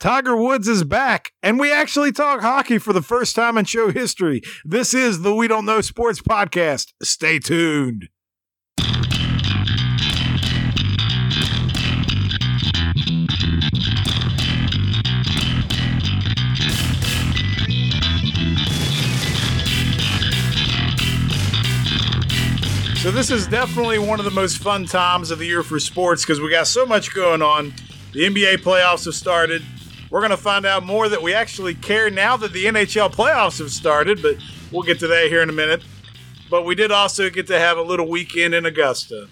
[0.00, 3.90] Tiger Woods is back, and we actually talk hockey for the first time in show
[3.90, 4.40] history.
[4.64, 6.94] This is the We Don't Know Sports Podcast.
[7.02, 8.08] Stay tuned.
[23.02, 26.24] So, this is definitely one of the most fun times of the year for sports
[26.24, 27.74] because we got so much going on.
[28.14, 29.62] The NBA playoffs have started.
[30.10, 33.60] We're going to find out more that we actually care now that the NHL playoffs
[33.60, 34.36] have started, but
[34.72, 35.82] we'll get to that here in a minute.
[36.50, 39.28] But we did also get to have a little weekend in Augusta.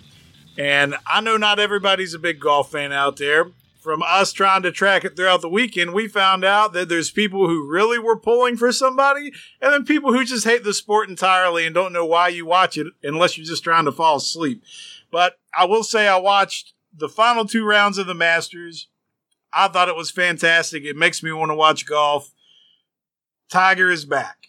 [0.57, 3.51] And I know not everybody's a big golf fan out there.
[3.81, 7.49] From us trying to track it throughout the weekend, we found out that there's people
[7.49, 11.65] who really were pulling for somebody, and then people who just hate the sport entirely
[11.65, 14.63] and don't know why you watch it unless you're just trying to fall asleep.
[15.11, 18.89] But I will say I watched the final two rounds of the Masters.
[19.53, 20.85] I thought it was fantastic.
[20.85, 22.33] It makes me want to watch golf.
[23.51, 24.49] Tiger is back.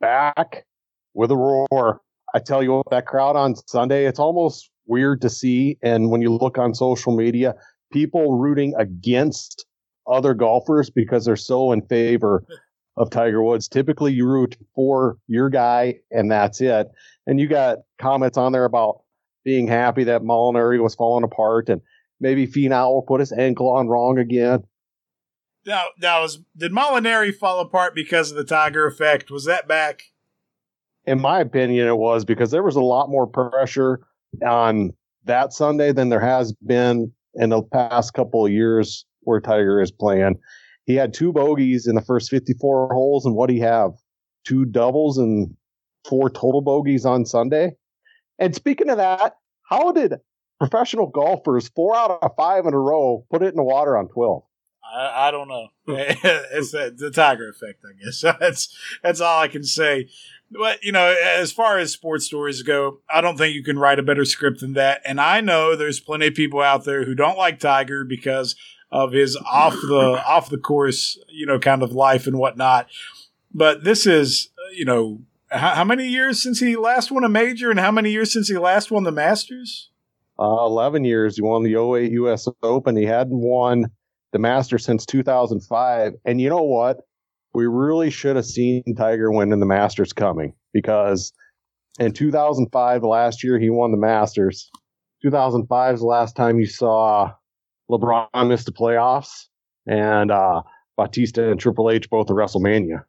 [0.00, 0.66] Back
[1.14, 2.00] with a roar.
[2.34, 5.78] I tell you what, that crowd on Sunday, it's almost weird to see.
[5.82, 7.54] And when you look on social media,
[7.92, 9.66] people rooting against
[10.06, 12.44] other golfers because they're so in favor
[12.96, 13.68] of Tiger Woods.
[13.68, 16.88] Typically, you root for your guy, and that's it.
[17.26, 19.02] And you got comments on there about
[19.44, 21.80] being happy that Molinari was falling apart and
[22.20, 24.64] maybe Finau will put his ankle on wrong again.
[25.66, 29.30] Now, now was, did Molinari fall apart because of the Tiger effect?
[29.30, 30.02] Was that back?
[31.06, 34.00] In my opinion, it was because there was a lot more pressure
[34.46, 34.92] on
[35.24, 39.90] that Sunday than there has been in the past couple of years where Tiger is
[39.90, 40.38] playing.
[40.84, 43.92] He had two bogeys in the first 54 holes, and what do he have?
[44.44, 45.54] Two doubles and
[46.06, 47.72] four total bogeys on Sunday.
[48.38, 50.14] And speaking of that, how did
[50.68, 54.08] professional golfers four out of five in a row put it in the water on
[54.08, 54.42] 12?
[54.82, 55.68] I, I don't know.
[55.86, 58.20] it's the Tiger effect, I guess.
[58.40, 60.08] That's that's all I can say.
[60.50, 63.98] But you know, as far as sports stories go, I don't think you can write
[63.98, 65.02] a better script than that.
[65.04, 68.54] And I know there's plenty of people out there who don't like Tiger because
[68.90, 72.88] of his off the off the course, you know, kind of life and whatnot.
[73.52, 77.28] But this is, uh, you know, how, how, many years since he last won a
[77.28, 79.90] major, and how many years since he last won the Masters?
[80.44, 81.36] Uh, Eleven years.
[81.36, 82.46] He won the 08 U.S.
[82.62, 82.96] Open.
[82.96, 83.86] He hadn't won
[84.32, 86.12] the Masters since 2005.
[86.26, 86.98] And you know what?
[87.54, 91.32] We really should have seen Tiger win in the Masters coming because
[91.98, 94.70] in 2005, the last year he won the Masters.
[95.22, 97.32] 2005 is the last time you saw
[97.90, 99.46] LeBron miss the playoffs,
[99.86, 100.60] and uh,
[100.98, 103.04] Batista and Triple H both at WrestleMania.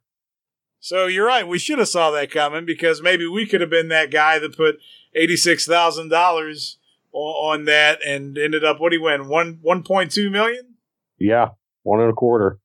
[0.80, 1.46] So you're right.
[1.46, 4.56] We should have saw that coming because maybe we could have been that guy that
[4.56, 4.76] put
[5.14, 6.78] eighty six thousand dollars
[7.16, 10.74] on that and ended up what he win one one point two million.
[11.18, 11.50] Yeah,
[11.82, 12.58] one and a quarter.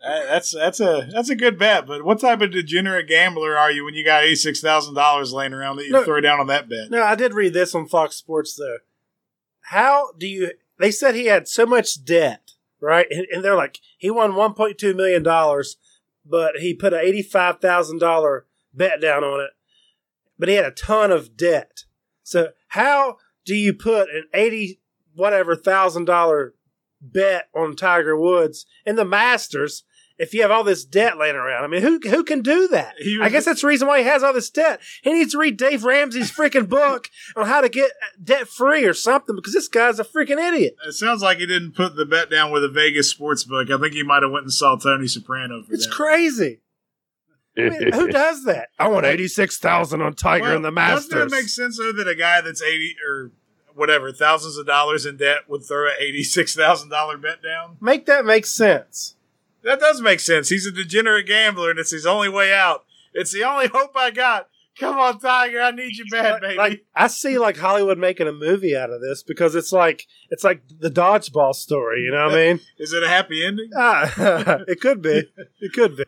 [0.00, 1.86] that's that's a that's a good bet.
[1.86, 5.32] But what type of degenerate gambler are you when you got eighty six thousand dollars
[5.32, 6.90] laying around that you no, throw down on that bet?
[6.90, 8.78] No, I did read this on Fox Sports though.
[9.60, 10.52] How do you?
[10.78, 13.06] They said he had so much debt, right?
[13.10, 15.76] And, and they're like, he won one point two million dollars
[16.24, 19.50] but he put an eighty-five thousand dollar bet down on it.
[20.38, 21.84] But he had a ton of debt.
[22.22, 24.80] So how do you put an eighty
[25.14, 26.54] whatever thousand dollar
[27.00, 29.84] bet on Tiger Woods in the Masters
[30.16, 31.64] if you have all this debt laying around.
[31.64, 32.94] I mean, who who can do that?
[32.98, 34.80] Was, I guess that's the reason why he has all this debt.
[35.02, 37.90] He needs to read Dave Ramsey's freaking book on how to get
[38.22, 40.76] debt free or something because this guy's a freaking idiot.
[40.86, 43.70] It sounds like he didn't put the bet down with a Vegas sports book.
[43.70, 45.64] I think he might have went and saw Tony Soprano.
[45.68, 45.94] it's that.
[45.94, 46.60] crazy.
[47.56, 48.68] I mean, who does that?
[48.78, 51.08] I want eighty six thousand on Tiger well, in the Masters.
[51.08, 53.30] Doesn't it make sense though that a guy that's eighty or
[53.74, 57.76] whatever thousands of dollars in debt would throw an eighty six thousand dollar bet down?
[57.80, 59.16] Make that make sense.
[59.62, 60.50] That does make sense.
[60.50, 62.84] He's a degenerate gambler, and it's his only way out.
[63.14, 64.48] It's the only hope I got.
[64.78, 66.56] Come on, Tiger, I need you bad, baby.
[66.56, 70.42] Like, I see like Hollywood making a movie out of this because it's like it's
[70.42, 72.02] like the dodgeball story.
[72.02, 72.60] You know what I mean?
[72.78, 73.70] Is it a happy ending?
[73.76, 74.12] Ah,
[74.66, 75.30] it could be.
[75.60, 76.04] It could be.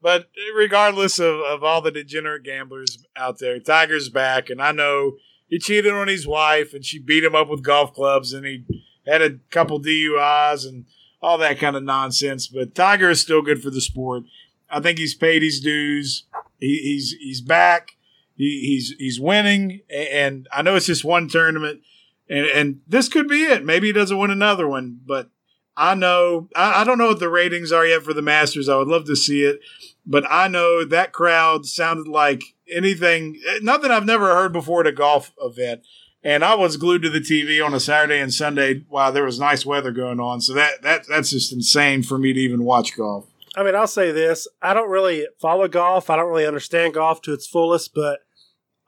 [0.00, 5.16] But regardless of, of all the degenerate gamblers out there, Tiger's back, and I know
[5.48, 8.64] he cheated on his wife, and she beat him up with golf clubs, and he
[9.06, 10.84] had a couple DUIs, and
[11.20, 12.46] all that kind of nonsense.
[12.46, 14.24] But Tiger is still good for the sport.
[14.70, 16.24] I think he's paid his dues.
[16.60, 17.92] He, he's he's back.
[18.36, 21.80] He, he's he's winning, and I know it's just one tournament,
[22.28, 23.64] and, and this could be it.
[23.64, 25.30] Maybe he doesn't win another one, but
[25.78, 28.68] I know I, I don't know what the ratings are yet for the Masters.
[28.68, 29.60] I would love to see it,
[30.04, 34.88] but I know that crowd sounded like anything, eh, nothing I've never heard before at
[34.88, 35.82] a golf event.
[36.24, 39.38] and I was glued to the TV on a Saturday and Sunday while there was
[39.38, 40.40] nice weather going on.
[40.40, 43.26] So that that that's just insane for me to even watch golf.
[43.56, 46.10] I mean, I'll say this: I don't really follow golf.
[46.10, 48.20] I don't really understand golf to its fullest, but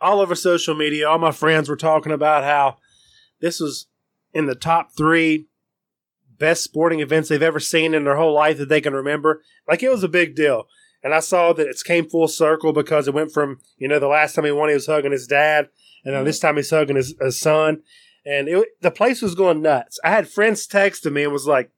[0.00, 2.78] all over social media, all my friends were talking about how
[3.40, 3.86] this was
[4.34, 5.46] in the top three
[6.40, 9.42] best sporting events they've ever seen in their whole life that they can remember.
[9.68, 10.64] Like it was a big deal.
[11.04, 14.08] And I saw that it's came full circle because it went from, you know, the
[14.08, 15.68] last time he won, he was hugging his dad,
[16.04, 16.24] and then mm-hmm.
[16.26, 17.82] this time he's hugging his, his son.
[18.26, 19.98] And it, the place was going nuts.
[20.04, 21.70] I had friends texting me and was like,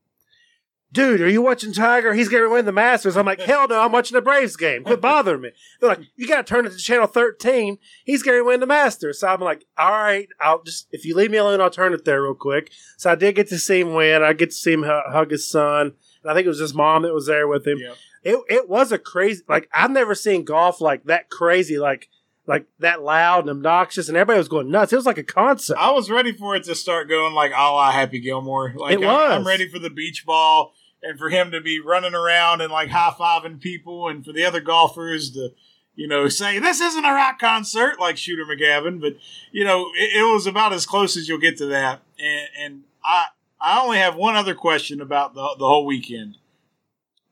[0.92, 2.12] dude, are you watching Tiger?
[2.12, 3.16] He's going to win the Masters.
[3.16, 4.84] I'm like, hell no, I'm watching the Braves game.
[4.84, 5.50] Quit bothering me.
[5.80, 7.78] They're like, you got to turn it to channel 13.
[8.04, 9.20] He's going to win the Masters.
[9.20, 12.04] So I'm like, all right, I'll just, if you leave me alone, I'll turn it
[12.04, 12.70] there real quick.
[12.98, 14.22] So I did get to see him win.
[14.22, 15.92] I get to see him hug his son.
[16.22, 17.78] And I think it was his mom that was there with him.
[17.78, 17.96] Yep.
[18.24, 22.08] It, it was a crazy, like, I've never seen golf like that crazy, like,
[22.46, 24.92] like that loud and obnoxious, and everybody was going nuts.
[24.92, 25.76] It was like a concert.
[25.78, 28.74] I was ready for it to start going like oh, a la Happy Gilmore.
[28.76, 32.14] Like It I- I'm ready for the beach ball and for him to be running
[32.14, 35.50] around and like high fiving people and for the other golfers to,
[35.94, 39.14] you know, say this isn't a rock concert like Shooter McGavin, but
[39.50, 42.02] you know, it, it was about as close as you'll get to that.
[42.18, 43.26] And, and I
[43.60, 46.38] I only have one other question about the the whole weekend.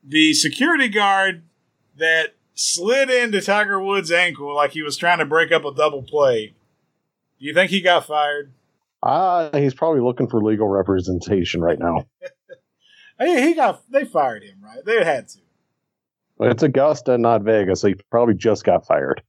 [0.03, 1.43] The security guard
[1.97, 6.03] that slid into Tiger Woods' ankle like he was trying to break up a double
[6.03, 6.53] play.
[7.39, 8.51] Do you think he got fired?
[9.03, 12.05] Uh, he's probably looking for legal representation right now.
[13.21, 14.83] He, he got they fired him, right?
[14.85, 15.39] They had to.
[16.41, 19.21] It's Augusta, not Vegas, so he probably just got fired.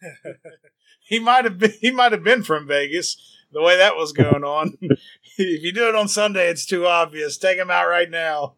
[1.06, 3.16] He might have been he might have been from Vegas.
[3.52, 4.76] The way that was going on.
[4.80, 7.38] if you do it on Sunday, it's too obvious.
[7.38, 8.54] Take him out right now.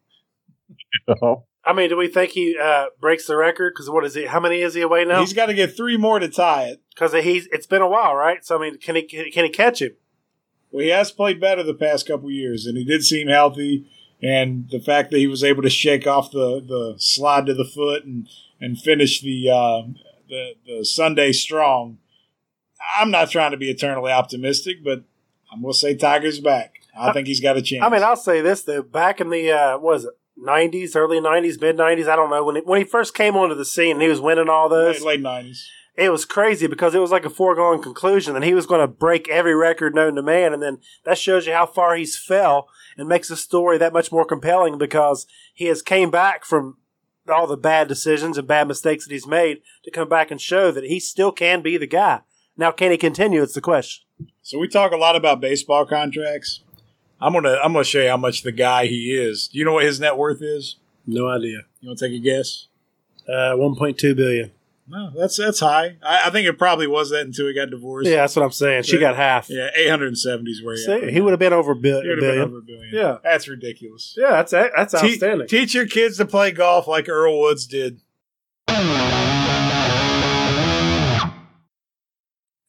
[1.65, 3.73] I mean, do we think he uh, breaks the record?
[3.75, 4.27] Because what is he?
[4.27, 5.21] How many is he away now?
[5.21, 6.81] He's got to get three more to tie it.
[6.95, 8.45] Because he's it's been a while, right?
[8.45, 9.97] So I mean, can he can he catch him?
[10.71, 13.87] Well, he has played better the past couple years, and he did seem healthy.
[14.23, 17.65] And the fact that he was able to shake off the, the slide to the
[17.65, 18.29] foot and
[18.61, 19.83] and finish the uh,
[20.29, 21.99] the the Sunday strong.
[22.99, 25.03] I'm not trying to be eternally optimistic, but
[25.53, 26.75] I'm gonna say Tiger's back.
[26.99, 27.85] I think he's got a chance.
[27.85, 28.83] I mean, I'll say this though.
[28.83, 32.09] Back in the uh, was it '90s, early '90s, mid '90s?
[32.09, 34.21] I don't know when he, when he first came onto the scene, and he was
[34.21, 35.03] winning all those.
[35.03, 35.67] late, late 90s.
[35.97, 38.87] It was crazy because it was like a foregone conclusion that he was going to
[38.87, 42.69] break every record known to man, and then that shows you how far he's fell
[42.97, 46.79] and makes the story that much more compelling because he has came back from
[47.29, 50.71] all the bad decisions and bad mistakes that he's made to come back and show
[50.71, 52.21] that he still can be the guy.
[52.57, 53.43] Now, can he continue?
[53.43, 54.05] It's the question.
[54.43, 56.61] So we talk a lot about baseball contracts.
[57.21, 59.49] I'm gonna I'm gonna show you how much the guy he is.
[59.49, 60.77] Do you know what his net worth is?
[61.07, 61.63] No idea.
[61.81, 62.69] You want to take a guess?
[63.29, 64.53] Uh, 1.2 billion.
[64.89, 65.97] No, that's that's high.
[66.03, 68.09] I, I think it probably was that until he got divorced.
[68.09, 68.85] Yeah, that's what I'm saying.
[68.85, 69.51] She got half.
[69.51, 72.19] yeah, 870 is where he, See, he would have been over a bil- He would
[72.19, 72.43] have been billion.
[72.49, 72.91] over a billion.
[72.95, 73.17] Yeah.
[73.25, 74.15] that's ridiculous.
[74.17, 75.49] Yeah, that's that's Te- outstanding.
[75.49, 78.01] teach your kids to play golf like Earl Woods did.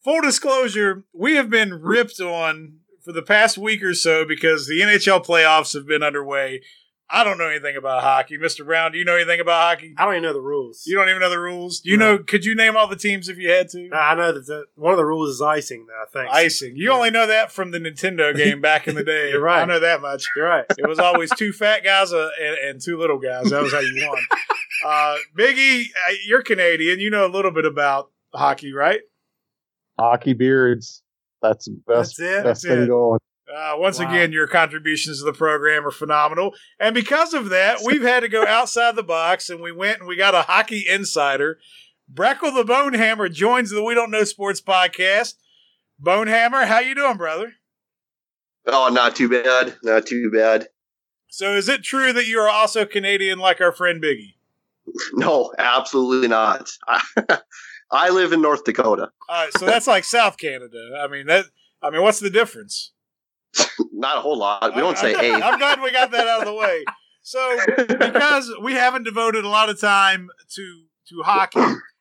[0.04, 4.80] Full disclosure, we have been ripped on for the past week or so because the
[4.80, 6.62] NHL playoffs have been underway.
[7.10, 8.36] I don't know anything about hockey.
[8.36, 8.66] Mr.
[8.66, 9.94] Brown, do you know anything about hockey?
[9.96, 10.82] I don't even know the rules.
[10.86, 11.80] You don't even know the rules.
[11.80, 12.16] Do you No.
[12.16, 12.22] know?
[12.22, 13.88] Could you name all the teams if you had to?
[13.94, 15.86] I know that the, one of the rules is icing.
[15.86, 16.76] Though, I think Icing.
[16.76, 19.30] You only know that from the Nintendo game back in the day.
[19.30, 19.62] You're right.
[19.62, 20.26] I know that much.
[20.36, 20.66] You're right.
[20.76, 23.50] It was always two fat guys uh, and, and two little guys.
[23.50, 24.18] That was how you won.
[24.86, 27.00] Uh, Biggie, uh, you're Canadian.
[27.00, 29.00] You know a little bit about hockey, right?
[29.98, 31.02] Hockey beards.
[31.42, 32.22] That's the best, That's it?
[32.22, 32.86] best That's thing it.
[32.86, 33.18] going.
[33.56, 34.10] Uh, once Wow.
[34.10, 36.54] again, your contributions to the program are phenomenal.
[36.78, 40.08] And because of that, we've had to go outside the box and we went and
[40.08, 41.58] we got a hockey insider.
[42.12, 45.34] Breckle the Bonehammer joins the We Don't Know Sports podcast.
[46.02, 47.52] Bonehammer, how you doing, brother?
[48.66, 49.76] Oh, not too bad.
[49.82, 50.68] Not too bad.
[51.28, 54.34] So is it true that you are also Canadian like our friend Biggie?
[55.12, 56.70] No, absolutely not.
[56.86, 57.02] I,
[57.90, 59.10] I live in North Dakota.
[59.28, 60.98] All right, so that's like South Canada.
[60.98, 61.44] I mean that.
[61.82, 62.92] I mean, what's the difference?
[63.92, 64.74] Not a whole lot.
[64.74, 65.34] We don't say A.
[65.34, 66.84] I'm glad we got that out of the way.
[67.22, 71.60] So because we haven't devoted a lot of time to to hockey,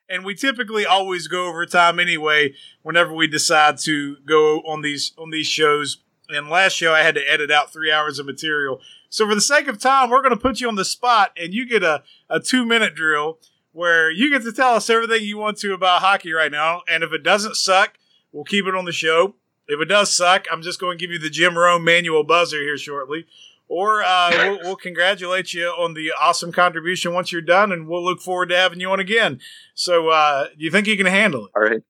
[0.10, 2.54] and we typically always go over time anyway.
[2.82, 5.98] Whenever we decide to go on these on these shows,
[6.30, 8.80] and last show I had to edit out three hours of material.
[9.10, 11.54] So for the sake of time, we're going to put you on the spot, and
[11.54, 13.40] you get a a two minute drill
[13.78, 16.82] where you get to tell us everything you want to about hockey right now.
[16.90, 17.98] And if it doesn't suck,
[18.32, 19.36] we'll keep it on the show.
[19.68, 22.62] If it does suck, I'm just going to give you the Jim Rome manual buzzer
[22.62, 23.26] here shortly.
[23.70, 28.04] Or uh, we'll, we'll congratulate you on the awesome contribution once you're done, and we'll
[28.04, 29.42] look forward to having you on again.
[29.74, 31.52] So, uh, do you think you can handle it?
[31.54, 31.82] All right.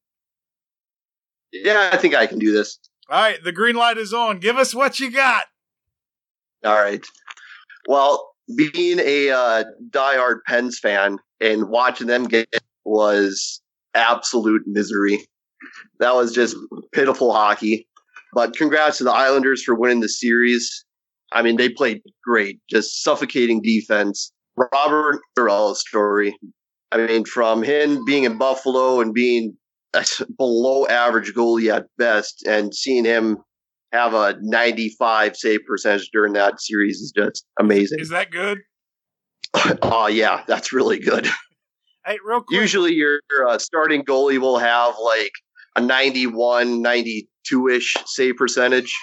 [1.52, 2.80] Yeah, I think I can do this.
[3.10, 4.40] All right, the green light is on.
[4.40, 5.46] Give us what you got.
[6.66, 7.06] All right.
[7.88, 12.50] Well, being a uh, diehard Pens fan and watching them get
[12.84, 13.62] was
[13.94, 15.28] absolute misery.
[16.00, 16.56] That was just
[16.94, 17.88] pitiful hockey.
[18.34, 20.86] But congrats to the Islanders for winning the series.
[21.34, 24.32] I mean, they played great, just suffocating defense.
[24.56, 26.38] Robin Lehner's story.
[26.92, 29.58] I mean, from him being in Buffalo and being
[29.94, 30.06] a
[30.38, 33.38] below average goalie at best, and seeing him
[33.92, 38.00] have a 95 save percentage during that series is just amazing.
[38.00, 38.60] Is that good?
[39.82, 41.28] oh, yeah, that's really good.
[42.06, 42.60] Hey, real quick.
[42.60, 45.32] Usually, your uh, starting goalie will have like
[45.78, 48.94] a 91, 92 ish save percentage.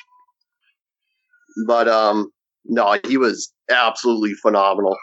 [1.67, 2.31] But um,
[2.65, 4.97] no, he was absolutely phenomenal.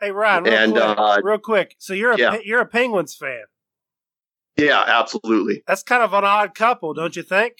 [0.00, 0.84] Hey, Ryan, real And, quick.
[0.98, 1.74] uh, real quick.
[1.78, 2.36] So you're a yeah.
[2.44, 3.44] you're a Penguins fan.
[4.56, 5.62] Yeah, absolutely.
[5.66, 7.54] That's kind of an odd couple, don't you think?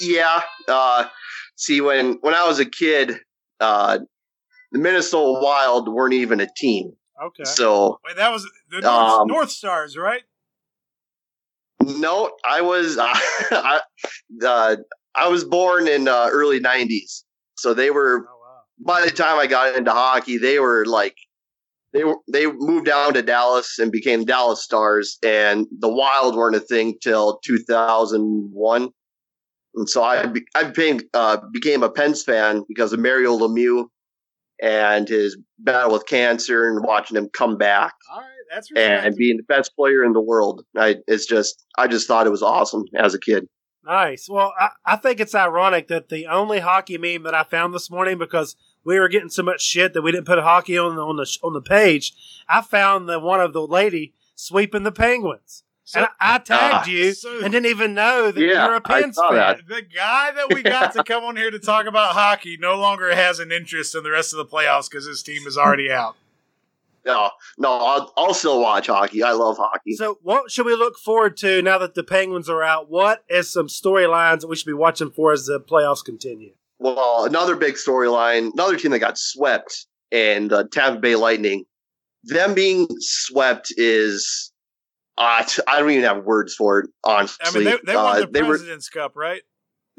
[0.00, 0.42] Yeah.
[0.66, 1.06] Uh,
[1.56, 3.18] see, when when I was a kid,
[3.60, 3.98] uh,
[4.72, 6.92] the Minnesota Wild weren't even a team.
[7.22, 7.44] Okay.
[7.44, 10.22] So Wait, that was the North, Um, North Stars, right?
[11.86, 13.80] No, I was I,
[14.44, 14.76] uh,
[15.14, 17.22] I was born in uh, early '90s.
[17.56, 18.60] So they were Oh wow.
[18.80, 21.16] by the time I got into hockey, they were like
[21.92, 26.56] they were they moved down to Dallas and became Dallas Stars, and the Wild weren't
[26.56, 28.88] a thing till 2001.
[29.74, 33.86] And so I be, I became uh, became a Pens fan because of Mario Lemieux
[34.60, 39.16] and his battle with cancer and watching him come back All right, that's and respectable.
[39.18, 40.64] being the best player in the world.
[40.76, 43.48] I it's just I just thought it was awesome as a kid.
[43.84, 44.28] Nice.
[44.28, 47.88] Well, I, I think it's ironic that the only hockey meme that I found this
[47.90, 51.02] morning because we were getting so much shit that we didn't put hockey on the
[51.02, 52.12] on the on the page.
[52.48, 56.74] I found the one of the lady sweeping the Penguins, So- and I, I tagged
[56.74, 59.34] Ah, you so- and didn't even know that Yeah, you're a Pens fan.
[59.36, 59.60] that.
[59.68, 63.14] the guy that we got to come on here to talk about hockey no longer
[63.14, 66.16] has an interest in the rest of the playoffs because his team is already out.
[67.06, 69.22] No, no, I'll, I'll still watch hockey.
[69.22, 69.92] I love hockey.
[69.94, 72.90] So, what should we look forward to now that the Penguins are out?
[72.90, 76.54] What is some storylines that we should be watching for as the playoffs continue?
[76.78, 81.64] Well, another big storyline, another team that got swept, and uh, Tampa Bay Lightning.
[82.24, 84.52] Them being swept is,
[85.16, 86.90] uh, I don't even have words for it.
[87.04, 89.42] Honestly, I mean, they, they won Uh, the they were President's Cup, right?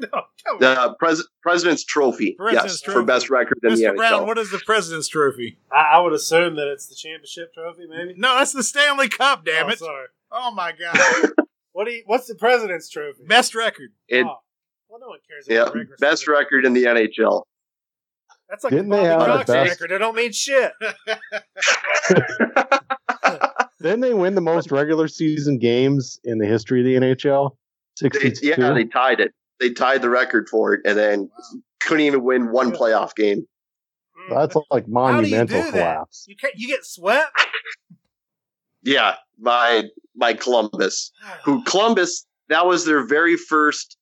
[0.00, 0.08] No,
[0.46, 0.60] come on.
[0.60, 2.34] the pres- President's Trophy.
[2.38, 3.00] President's yes, Trophy.
[3.00, 3.96] for best record in the NHL.
[3.96, 5.58] Brown, what is the President's Trophy?
[5.72, 8.14] I, I would assume that it's the championship trophy, maybe.
[8.16, 9.78] No, that's the Stanley Cup, damn Oh, it.
[9.80, 10.06] sorry.
[10.30, 11.30] Oh, my God.
[11.72, 12.02] What do you?
[12.06, 13.22] What's the president's trophy?
[13.28, 13.90] Best record.
[14.08, 14.36] It- Oh.
[14.88, 15.46] Well, no one cares.
[15.48, 16.34] yeah, about the regular best season.
[16.34, 17.42] record in the NHL.
[18.48, 19.92] That's like Didn't the they Bobby have the best- record.
[19.94, 20.72] It don't mean shit.
[23.80, 27.50] Didn't they win the most regular season games in the history of the NHL?
[28.00, 28.46] They, 62.
[28.60, 29.32] yeah, they tied it.
[29.60, 31.30] They tied the record for it, and then
[31.80, 33.46] couldn't even win one playoff game.
[34.30, 35.72] Mm, That's like How do you monumental do that?
[35.72, 36.24] collapse.
[36.28, 36.54] You can't.
[36.56, 37.32] You get swept.
[38.82, 39.84] Yeah, by
[40.16, 41.12] by Columbus.
[41.44, 43.96] who Columbus that was their very first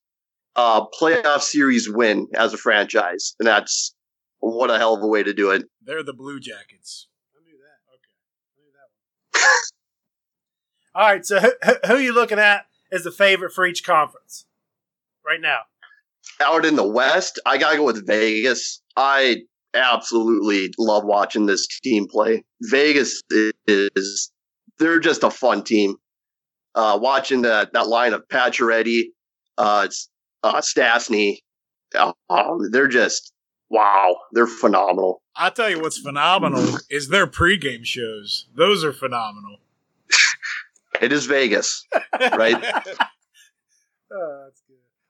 [0.55, 3.93] uh, playoff series win as a franchise, and that's
[4.39, 5.63] what a hell of a way to do it.
[5.83, 7.07] They're the Blue Jackets.
[7.35, 7.93] I knew that.
[7.93, 8.15] Okay,
[8.55, 9.51] I knew that
[10.93, 11.01] one.
[11.03, 11.25] All right.
[11.25, 14.45] So, who, who- who are you looking at as the favorite for each conference
[15.27, 15.59] right now?
[16.41, 18.81] Out in the West, I gotta go with Vegas.
[18.95, 19.37] I
[19.73, 22.43] absolutely love watching this team play.
[22.61, 23.21] Vegas
[23.67, 24.31] is
[24.79, 25.95] they're just a fun team.
[26.75, 29.05] Uh, watching that that line of Pacioretty,
[29.57, 30.09] uh, it's,
[30.43, 31.37] uh, Stastny,
[31.95, 33.33] uh, um, they're just
[33.69, 35.21] wow, they're phenomenal.
[35.35, 38.47] I tell you what's phenomenal is their pregame shows.
[38.55, 39.57] Those are phenomenal.
[40.99, 41.85] It is Vegas.
[42.19, 42.55] Right.
[44.09, 44.66] Oh, that's good.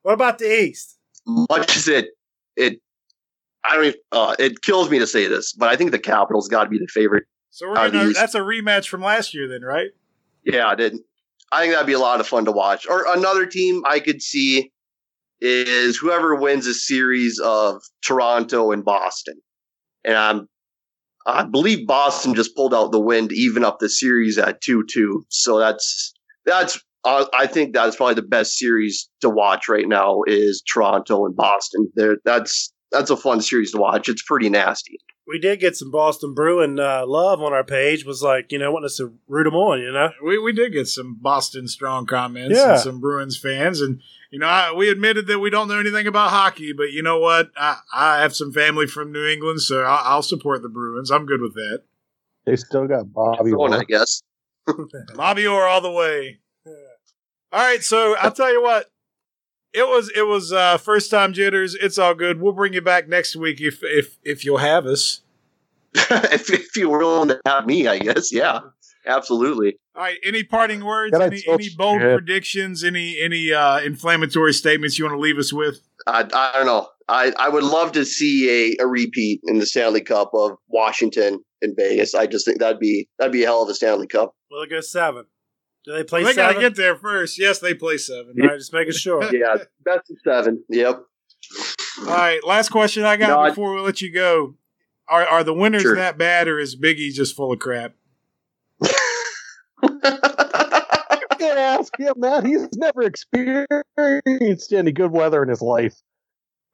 [0.07, 0.97] What about the East?
[1.25, 2.05] much as it
[2.55, 2.79] it
[3.65, 6.47] I don't even uh, it kills me to say this, but I think the Capitals
[6.47, 7.25] got to be the favorite.
[7.49, 9.89] so we're gonna, that's a rematch from last year, then, right?
[10.45, 10.95] Yeah, I did.
[11.51, 12.87] I think that'd be a lot of fun to watch.
[12.87, 14.71] Or another team I could see
[15.41, 19.35] is whoever wins a series of Toronto and Boston,
[20.05, 20.47] and I'm
[21.25, 24.85] I believe Boston just pulled out the win to even up the series at two
[24.89, 25.25] two.
[25.27, 26.13] So that's
[26.45, 31.25] that's uh, I think that's probably the best series to watch right now is Toronto
[31.25, 31.89] and Boston.
[31.95, 34.09] There, that's that's a fun series to watch.
[34.09, 34.99] It's pretty nasty.
[35.29, 38.05] We did get some Boston Bruin uh, love on our page.
[38.05, 39.81] Was like, you know, wanting us to root them on.
[39.81, 42.71] You know, We we did get some Boston strong comments Yeah.
[42.73, 44.01] and some Bruins fans, and
[44.31, 47.19] you know I, we admitted that we don't know anything about hockey, but you know
[47.19, 47.51] what?
[47.57, 51.11] I, I have some family from New England, so I'll, I'll support the Bruins.
[51.11, 51.81] I'm good with that.
[52.45, 53.49] They still got Bobby.
[53.51, 53.81] Throwing it, Orr.
[53.81, 54.21] I guess.
[55.15, 56.39] Bobby Orr all the way.
[57.51, 58.87] All right, so I'll tell you what.
[59.73, 61.75] it was it was uh, first time jitters.
[61.75, 62.41] It's all good.
[62.41, 65.21] We'll bring you back next week if if if you'll have us.
[65.95, 68.31] if, if you're willing to have me, I guess.
[68.33, 68.59] Yeah,
[69.05, 69.77] absolutely.
[69.95, 70.17] All right.
[70.23, 71.11] Any parting words?
[71.13, 72.17] Gotta Any, any bold your head.
[72.19, 72.83] predictions?
[72.83, 75.79] Any any uh, inflammatory statements you want to leave us with?
[76.05, 76.87] I, I don't know.
[77.09, 81.39] I, I would love to see a, a repeat in the Stanley Cup of Washington
[81.61, 82.13] and Vegas.
[82.13, 84.35] I just think that'd be that'd be a hell of a Stanley Cup.
[84.51, 85.25] Well, it go seven?
[85.87, 87.39] Do they play they got to get there first.
[87.39, 88.35] Yes, they play seven.
[88.41, 89.23] All right, just making sure.
[89.33, 90.61] Yeah, best of seven.
[90.67, 91.01] Yep.
[91.99, 92.43] All right.
[92.45, 94.55] Last question I got No, I- before we let you go.
[95.07, 95.95] Are are the winners Sure.
[95.95, 97.93] that bad, or is Biggie just full of crap?
[99.83, 99.89] You
[101.39, 102.45] can ask him that.
[102.45, 105.95] He's never experienced any good weather in his life.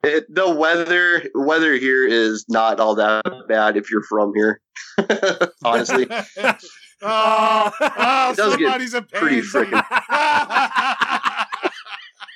[0.02, 4.60] It, the weather weather here is not all that bad if you're from here.
[5.64, 6.06] Honestly,
[7.04, 9.84] oh, oh, It does get somebody's a pretty frickin'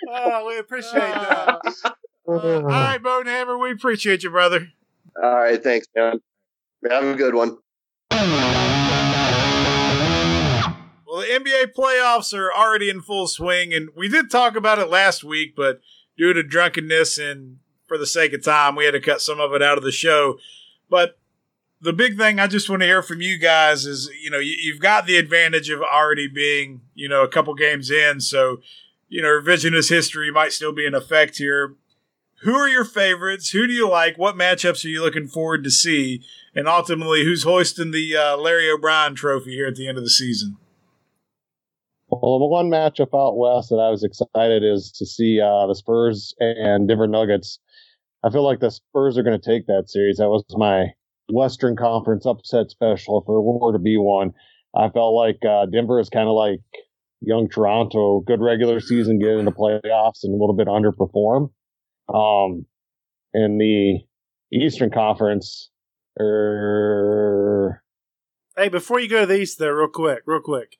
[0.09, 1.61] oh, we appreciate that.
[2.27, 4.69] All right, Bonehammer, we appreciate you, brother.
[5.17, 5.63] all right.
[5.63, 6.21] Thanks, man.
[6.91, 7.57] Have a good one.
[11.07, 14.91] Well, the NBA playoffs are already in full swing, and we did talk about it
[14.91, 15.81] last week, but
[16.19, 17.57] due to drunkenness and
[17.87, 19.91] for the sake of time, we had to cut some of it out of the
[19.91, 20.39] show.
[20.91, 21.19] But
[21.81, 24.57] the big thing I just want to hear from you guys is, you know, you,
[24.61, 28.59] you've got the advantage of already being, you know, a couple games in, so
[29.09, 31.75] you know, revisionist history might still be in effect here.
[32.43, 33.51] Who are your favorites?
[33.51, 34.17] Who do you like?
[34.17, 36.23] What matchups are you looking forward to see?
[36.55, 40.11] And ultimately, who's hoisting the uh, Larry O'Brien trophy here at the end of the
[40.11, 40.57] season?
[42.09, 45.75] Well, the one matchup out west that I was excited is to see uh, the
[45.75, 47.59] Spurs and Denver Nuggets.
[48.25, 50.19] I feel like the Spurs are going to take that series.
[50.19, 50.93] That was my
[51.31, 53.21] Western Conference upset special.
[53.21, 54.33] If there were to be one,
[54.75, 56.61] I felt like uh, Denver is kind of like
[57.21, 61.51] young Toronto, good regular season, get into playoffs, and a little bit underperform.
[62.13, 62.65] Um,
[63.35, 63.99] in the
[64.53, 65.71] Eastern Conference,
[66.19, 67.83] er,
[68.57, 70.77] Hey, before you go to the East, though, real quick, real quick,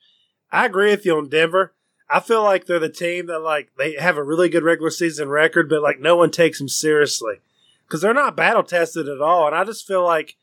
[0.51, 1.75] I agree with you on Denver.
[2.11, 5.29] I feel like they're the team that like they have a really good regular season
[5.29, 7.41] record, but like no one takes them seriously
[7.89, 9.47] because they're not battle tested at all.
[9.47, 10.37] And I just feel like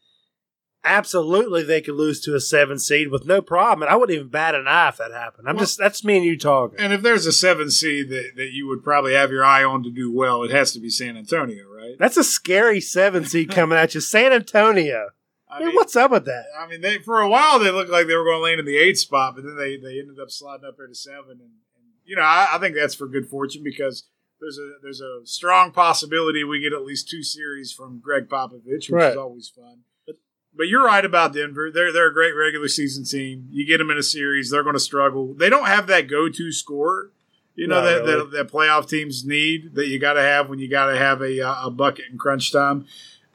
[0.84, 3.84] absolutely they could lose to a seven seed with no problem.
[3.84, 5.48] And I wouldn't even bat an eye if that happened.
[5.48, 6.80] I'm Well- just that's me and you talking.
[6.80, 9.84] And if there's a seven seed that, that you would probably have your eye on
[9.84, 11.96] to do well, it has to be San Antonio, right?
[11.98, 15.10] That's a scary seven seed coming at you, San Antonio.
[15.50, 16.46] I Hey, what's up with that?
[16.60, 18.66] I mean, they for a while they looked like they were going to land in
[18.66, 21.32] the eighth spot, but then they, they ended up sliding up there to seven.
[21.32, 24.04] And, and you know, I, I think that's for good fortune because
[24.42, 28.66] there's a there's a strong possibility we get at least two series from Gregg Popovich,
[28.66, 29.12] which Right.
[29.12, 29.80] is always fun.
[30.06, 30.16] But
[30.56, 31.72] but you're right about Denver.
[31.72, 33.48] They're they're a great regular season team.
[33.52, 35.34] You get them in a series, they're going to struggle.
[35.34, 37.12] They don't have that go to scorer.
[37.56, 38.26] You know that, really.
[38.26, 41.22] that that playoff teams need that you got to have when you got to have
[41.22, 42.86] a uh, a bucket in crunch time.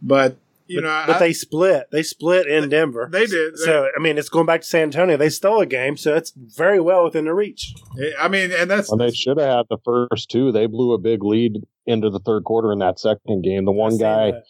[0.03, 0.37] But
[0.71, 1.89] you but, know, but I- they split.
[1.93, 3.09] They split in Denver.
[3.13, 3.59] they did.
[3.59, 5.17] So I mean, it's going back to San Antonio.
[5.17, 7.75] They stole a game, so it's very well within the reach.
[8.19, 10.53] I mean, and that's Well, they should have had the first two.
[10.53, 11.55] They blew a big lead
[11.87, 13.65] into the third quarter in that second game.
[13.65, 14.45] The one guy, that.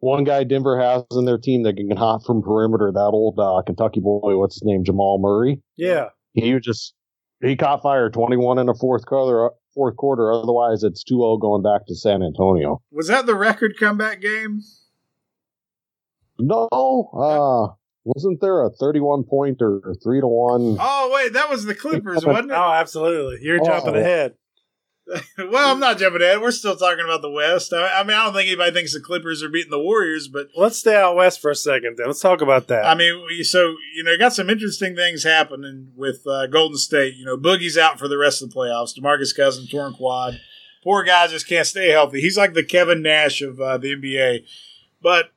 [0.00, 2.90] one guy Denver has in their team that can get hot from perimeter.
[2.92, 5.62] That old uh, Kentucky boy, what's his name, Jamal Murray.
[5.76, 6.94] yeah, He was just
[7.42, 9.50] he caught fire, twenty one in the fourth quarter.
[9.74, 10.32] Fourth quarter.
[10.32, 12.80] Otherwise, it's 2-0 going back to San Antonio.
[12.90, 14.62] Was that the record comeback game?
[16.38, 20.76] No, uh, wasn't there a thirty-one point or three to one?
[20.80, 22.54] Oh wait, that was the Clippers, wasn't it?
[22.54, 23.38] oh, absolutely.
[23.42, 23.64] You're Oh.
[23.64, 24.34] jumping ahead.
[25.38, 26.40] well, I'm not jumping ahead.
[26.40, 27.72] We're still talking about the West.
[27.72, 30.48] I, I mean, I don't think anybody thinks the Clippers are beating the Warriors, but
[30.56, 31.94] Let's stay out west for a second.
[31.96, 32.84] Then let's talk about that.
[32.84, 37.14] I mean, we- so you know, got some interesting things happening with uh, Golden State.
[37.14, 38.98] You know, Boogie's out for the rest of the playoffs.
[38.98, 40.40] DeMarcus Cousins torn quad.
[40.82, 42.20] Poor guy just can't stay healthy.
[42.20, 44.40] He's like the Kevin Nash of uh, the NBA.
[45.00, 45.30] But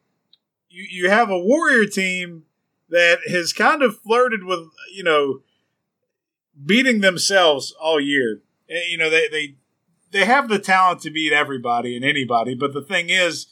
[0.70, 2.44] you you have a Warrior team
[2.90, 5.42] that has kind of flirted with you know
[6.66, 8.42] beating themselves all year.
[8.70, 9.56] Eh, You know, they they
[10.12, 13.48] they have the talent to beat everybody and anybody, but the thing is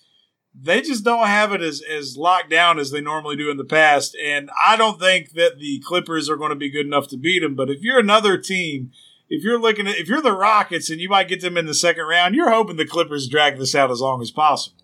[0.59, 3.63] they just don't have it as, as locked down as they normally do in the
[3.63, 4.17] past.
[4.23, 7.41] And I don't think that the Clippers are going to be good enough to beat
[7.41, 7.55] them.
[7.55, 8.91] But if you're another team,
[9.29, 11.75] if you're looking at, if you're the Rockets and you might get them in the
[11.75, 14.81] second round, you're hoping the Clippers drag this out as long as possible.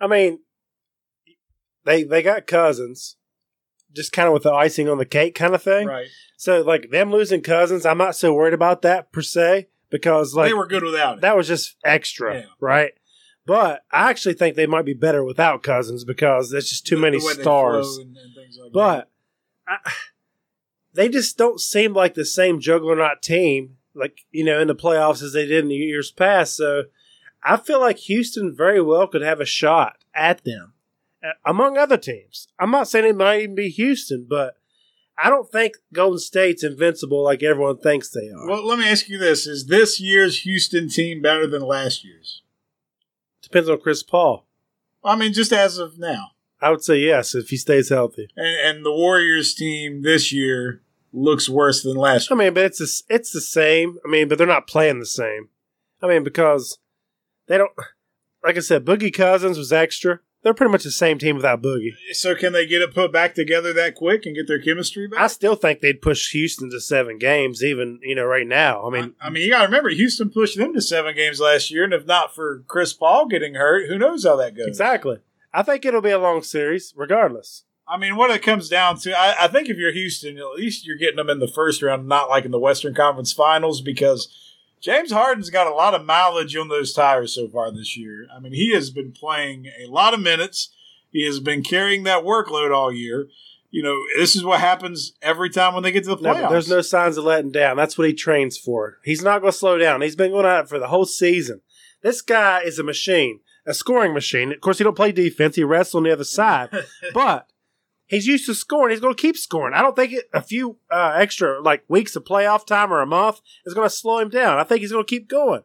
[0.00, 0.40] I mean,
[1.84, 3.16] they they got Cousins,
[3.92, 5.86] just kind of with the icing on the cake kind of thing.
[5.86, 6.06] Right.
[6.36, 10.48] So like them losing Cousins, I'm not so worried about that per se because like
[10.50, 11.20] they were good without it.
[11.22, 12.44] that was just extra, Yeah.
[12.60, 12.92] right?
[13.46, 17.02] But I actually think they might be better without Cousins because there's just too The-
[17.02, 17.98] many the stars.
[17.98, 19.10] and- and like But
[19.66, 19.78] I,
[20.92, 25.22] they just don't seem like the same juggernaut team like you know in the playoffs
[25.22, 26.56] as they did in the years past.
[26.56, 26.84] So
[27.42, 30.73] I feel like Houston very well could have a shot at them
[31.44, 32.48] among other teams.
[32.58, 34.56] I'm not saying it might even be Houston, but
[35.16, 38.48] I don't think Golden State's invincible like everyone thinks they are.
[38.48, 42.42] Well, let me ask you this: Is this year's Houston team better than last year's?
[43.42, 44.46] Depends on Chris Paul.
[45.04, 46.30] I mean, just as of now.
[46.60, 48.28] I would say yes if he stays healthy.
[48.36, 50.80] And, and the Warriors team this year
[51.12, 52.38] looks worse than last Year.
[52.38, 53.98] I mean, but it's the, it's the same.
[54.04, 55.50] I mean, but they're not playing the same.
[56.02, 56.78] I mean, because
[57.46, 57.72] they don't.
[58.42, 60.20] Like I said, Boogie Cousins was extra.
[60.44, 61.94] They're pretty much the same team without Boogie.
[62.12, 65.18] So can they get it put back together that quick and get their chemistry back?
[65.18, 68.86] I still think they'd push Houston to seven games, even you know right now.
[68.86, 71.40] I mean, I, I mean, you got to remember, Houston pushed them to seven games
[71.40, 74.66] last year, and if not for Chris Paul getting hurt, who knows how that goes?
[74.66, 75.18] exactly.
[75.54, 77.64] I think it'll be a long series, regardless.
[77.88, 80.86] I mean, what it comes down to, I, I think if you're Houston, at least
[80.86, 84.28] you're getting them in the first round, not like in the Western Conference Finals, because
[84.84, 88.26] James Harden's got a lot of mileage on those tires so far this year.
[88.34, 90.74] I mean, he has been playing a lot of minutes.
[91.10, 93.28] He has been carrying that workload all year.
[93.70, 96.42] You know, this is what happens every time when they get to the No, playoffs.
[96.42, 97.78] but there's no signs of letting down.
[97.78, 98.98] That's what he trains for.
[99.04, 100.02] He's not going to slow down.
[100.02, 101.62] He's been going at it for the whole season.
[102.02, 104.52] This guy is a machine, a scoring machine.
[104.52, 105.56] Of course, he don't play defense.
[105.56, 106.68] He rests on the other side,
[107.14, 107.48] but
[108.06, 108.90] he's used to scoring.
[108.90, 109.74] He's going to keep scoring.
[109.74, 113.06] I don't think it, a few uh, extra like weeks of playoff time or a
[113.06, 114.58] month is going to slow him down.
[114.58, 115.62] I think he's going to keep going.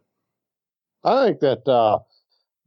[1.04, 2.00] I think that uh,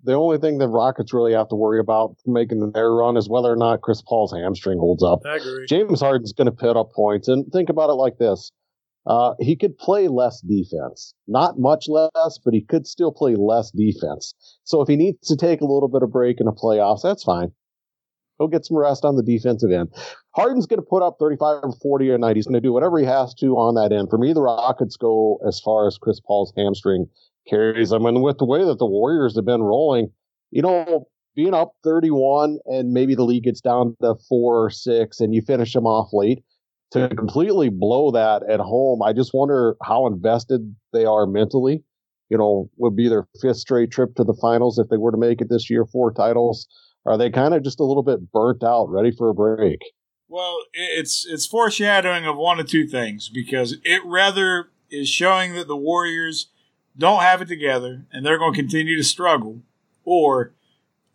[0.03, 3.53] the only thing the Rockets really have to worry about making their run is whether
[3.53, 5.21] or not Chris Paul's hamstring holds up.
[5.27, 5.67] I agree.
[5.69, 8.51] James Harden's going to put up points, and think about it like this:
[9.07, 13.71] uh, he could play less defense, not much less, but he could still play less
[13.71, 14.35] defense.
[14.65, 17.25] So if he needs to take a little bit of break in the playoffs, that's
[17.25, 17.53] fine.
[18.47, 19.89] Get some rest on the defensive end.
[20.35, 22.37] Harden's going to put up 35 or 40 a night.
[22.37, 24.09] He's going to do whatever he has to on that end.
[24.11, 27.07] For me, the Rockets go as far as Chris Paul's hamstring
[27.49, 27.93] carries.
[27.93, 30.11] I mean, with the way that the Warriors have been rolling,
[30.51, 35.21] you know, being up 31 and maybe the league gets down to four or six
[35.21, 36.43] and you finish them off late
[36.93, 39.03] to completely blow that at home.
[39.03, 41.83] I just wonder how invested they are mentally.
[42.29, 45.19] You know, would be their fifth straight trip to the finals if they were to
[45.19, 46.67] make it this year, four titles.
[47.05, 49.81] Are they kind of just a little bit burnt out, ready for a break?
[50.29, 55.69] Well, it's it's foreshadowing of one of two things because it rather is showing that
[55.69, 56.49] the Warriors
[56.97, 59.62] don't have it together and they're going to continue to struggle,
[60.05, 60.55] or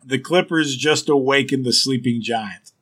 [0.04, 2.72] the Clippers just awaken the sleeping giant.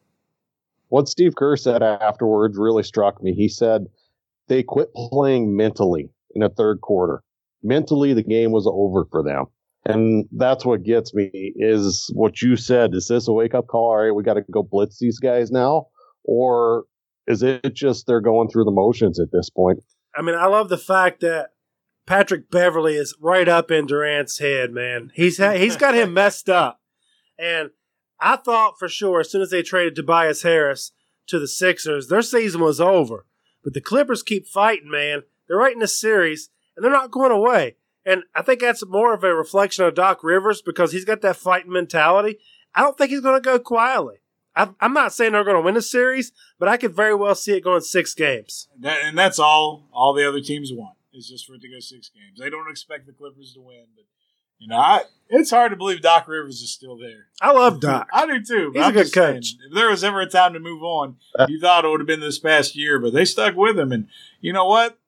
[0.88, 3.32] What Steve Kerr said afterwards really struck me.
[3.32, 3.86] He said
[4.48, 7.22] they quit playing mentally in the third quarter.
[7.62, 9.46] Mentally, the game was over for them.
[9.88, 12.94] And that's what gets me is what you said.
[12.94, 13.90] Is this a wake up call?
[13.90, 15.86] All right, we got to go blitz these guys now?
[16.24, 16.84] Or
[17.28, 19.78] is it just they're going through the motions at this point?
[20.16, 21.50] I mean, I love the fact that
[22.06, 25.12] Patrick Beverley is right up in Durant's head, man.
[25.14, 26.80] He's ha- he's got him messed up,
[27.38, 27.70] and
[28.20, 30.92] I thought for sure as soon as they traded Tobias Harris
[31.26, 33.26] to the Sixers, their season was over.
[33.62, 35.22] But the Clippers keep fighting, man.
[35.46, 37.76] They're right in the series, and they're not going away.
[38.06, 41.36] And I think that's more of a reflection of Doc Rivers because he's got that
[41.36, 42.38] fighting mentality.
[42.74, 44.18] I don't think he's going to go quietly.
[44.54, 47.34] I, I'm not saying they're going to win the series, but I could very well
[47.34, 48.68] see it going six games.
[48.80, 51.80] That, and that's all all the other teams want is just for it to go
[51.80, 52.38] six games.
[52.38, 54.04] They don't expect the Clippers to win, but
[54.58, 57.26] you know, I, it's hard to believe Doc Rivers is still there.
[57.42, 58.08] I love Doc.
[58.12, 58.70] I do too.
[58.72, 59.54] He's a I'm good just saying, coach.
[59.68, 61.16] if there was ever a time to move on,
[61.48, 63.92] you thought it would have been this past year, but they stuck with him.
[63.92, 64.08] And
[64.40, 64.98] you know what?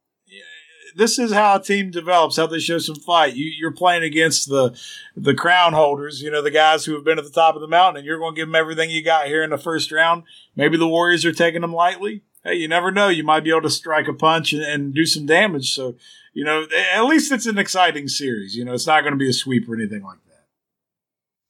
[0.96, 2.36] This is how a team develops.
[2.36, 3.34] How they show some fight.
[3.34, 4.78] You, you're playing against the
[5.16, 6.22] the crown holders.
[6.22, 8.18] You know the guys who have been at the top of the mountain, and you're
[8.18, 10.24] going to give them everything you got here in the first round.
[10.56, 12.22] Maybe the Warriors are taking them lightly.
[12.44, 13.08] Hey, you never know.
[13.08, 15.74] You might be able to strike a punch and, and do some damage.
[15.74, 15.96] So
[16.38, 18.54] you know, at least it's an exciting series.
[18.54, 20.46] You know, it's not going to be a sweep or anything like that.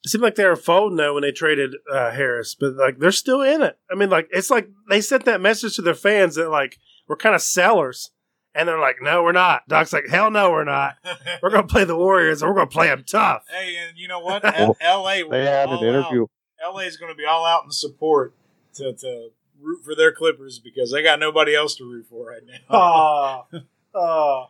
[0.02, 3.12] It seemed like they were folding though when they traded uh, Harris, but like they're
[3.12, 3.78] still in it.
[3.90, 7.16] I mean, like it's like they sent that message to their fans that like we're
[7.16, 8.12] kind of sellers,
[8.58, 10.96] and they're like, "No, we're not." Doc's like, "Hell no, we're not.
[11.42, 14.18] We're gonna play the Warriors, and we're gonna play them tough." Hey, and you know
[14.18, 14.44] what?
[14.58, 15.22] L- L.A.
[15.28, 16.22] They had an interview.
[16.22, 16.30] Out.
[16.62, 18.34] LA is going to be all out in support
[18.74, 19.28] to, to
[19.60, 22.76] root for their Clippers because they got nobody else to root for right now.
[22.76, 23.60] Oh,
[23.94, 24.46] oh.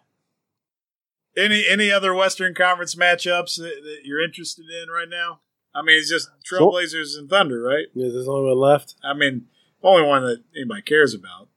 [1.37, 5.41] Any any other Western Conference matchups that, that you're interested in right now?
[5.75, 7.87] I mean, it's just Trailblazers and Thunder, right?
[7.95, 8.97] Yeah, there's only one left.
[9.05, 9.47] I mean,
[9.83, 11.48] only one that anybody cares about.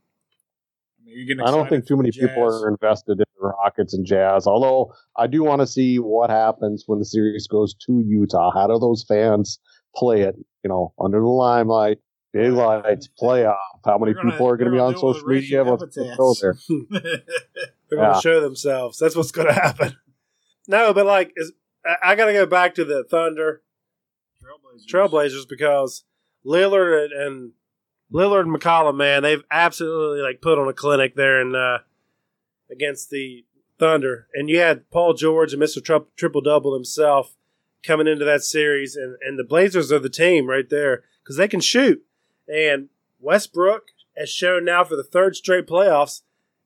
[1.11, 4.05] I you getting I don't think too many people are invested in the Rockets and
[4.05, 4.47] Jazz.
[4.47, 8.51] Although I do want to see what happens when the series goes to Utah.
[8.53, 9.59] How do those fans
[9.95, 10.35] play it?
[10.63, 11.97] You know, under the limelight,
[12.33, 13.55] big lights, playoff.
[13.85, 15.63] How many gonna- people are going to be on gonna deal with social media?
[15.63, 16.55] racial Let's, let's go there.
[17.89, 18.19] They're going to Yeah.
[18.19, 18.97] show themselves.
[18.99, 19.97] That's what's going to happen.
[20.67, 21.51] No, but like, is,
[21.85, 23.63] I, I got to go back to the Thunder
[24.91, 26.03] Trailblazers because
[26.45, 27.51] Lillard and, and
[28.13, 31.79] Lillard and McCollum, man, they've absolutely like put on a clinic there and uh,
[32.69, 33.45] against the
[33.79, 34.27] Thunder.
[34.33, 37.35] And you had Paul George and Mister Triple Double himself
[37.83, 41.47] coming into that series, and and the Blazers are the team right there because they
[41.47, 42.03] can shoot.
[42.47, 46.21] And Westbrook has shown now for the third straight playoffs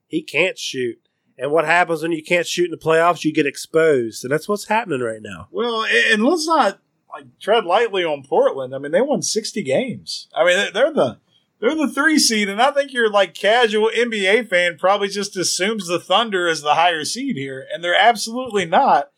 [0.08, 0.99] he can't shoot.
[1.38, 3.23] And what happens when you can't shoot in the playoffs?
[3.23, 5.47] You get exposed, and that's what's happening right now.
[5.51, 6.79] Well, and let's not
[7.13, 8.73] like tread lightly on Portland.
[8.73, 10.27] I mean, they won sixty games.
[10.36, 11.19] I mean, they're the
[11.59, 15.87] they're the three seed, and I think your like casual NBA fan probably just assumes
[15.87, 19.11] the Thunder is the higher seed here, and they're absolutely not.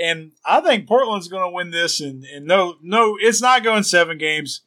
[0.00, 3.84] And I think Portland's going to win this, and, and no, no, it's not going
[3.84, 4.62] seven games.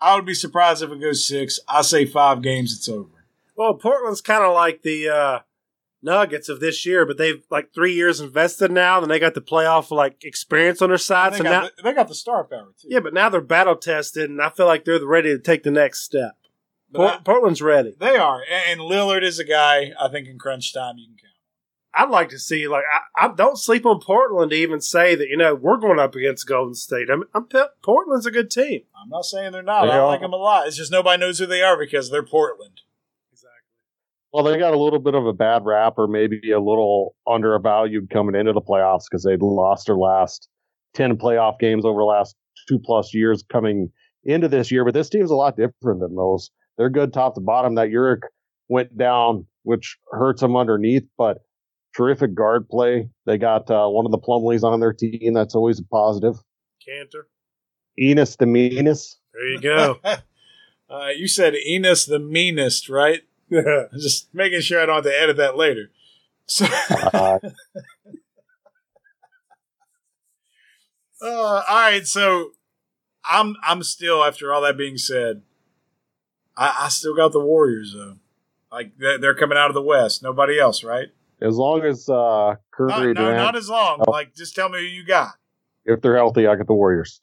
[0.00, 1.58] I would be surprised if it goes six.
[1.68, 3.10] I say five games, it's over.
[3.56, 5.38] Well, Portland's kind of like the uh,
[6.02, 9.40] Nuggets of this year, but they've like three years invested now, and they got the
[9.40, 11.32] playoff like experience on their side.
[11.32, 12.88] They So got, now, the, they got the star power too.
[12.90, 15.70] yeah, but now they're battle tested, and I feel like they're ready to take the
[15.70, 16.36] next step.
[16.90, 17.94] But Port- I- Portland's ready.
[17.98, 21.16] they are, and, and Lillard is a guy I think in crunch time you can
[21.16, 21.32] count.
[21.98, 22.84] I'd like to see like
[23.16, 26.14] I, I don't sleep on Portland to even say that you know we're going up
[26.14, 27.08] against Golden State.
[27.10, 27.48] I'm, I'm
[27.82, 28.82] Portland's a good team.
[29.02, 29.86] I'm not saying they're not.
[29.86, 30.06] They I are.
[30.06, 30.66] like them a lot.
[30.66, 32.82] It's just nobody knows who they are because they're Portland.
[33.32, 33.50] Exactly.
[34.32, 38.10] Well, they got a little bit of a bad rap, or maybe a little undervalued
[38.10, 40.48] coming into the playoffs because they'd lost their last
[40.92, 42.36] ten playoff games over the last
[42.68, 43.90] two plus years coming
[44.24, 44.84] into this year.
[44.84, 46.50] But this team's a lot different than those.
[46.76, 47.74] They're good top to bottom.
[47.76, 48.20] That Nurkic
[48.68, 51.38] went down, which hurts them underneath, but
[51.96, 53.08] terrific guard play.
[53.24, 55.34] They got uh, one of the Plumlees on their team.
[55.34, 56.36] That's always a positive.
[56.86, 57.24] Kanter.
[57.98, 59.18] Enes the meanest.
[59.32, 60.00] There you go.
[60.90, 63.22] uh, you said Enes the meanest, right?
[63.94, 65.90] Just making sure I don't have to edit that later.
[66.46, 67.38] So, Uh,
[71.22, 72.06] uh, all right.
[72.06, 72.50] So,
[73.24, 75.42] I'm I'm still after all that being said,
[76.56, 78.16] I, I still got the Warriors though.
[78.70, 80.22] Like they're, they're coming out of the West.
[80.22, 81.08] Nobody else, right?
[81.40, 84.02] as long as uh, Curry Not, no, Durant, not as long.
[84.06, 84.10] Oh.
[84.10, 85.34] Like just tell me who you got.
[85.84, 87.20] if they're healthy, I got the Warriors.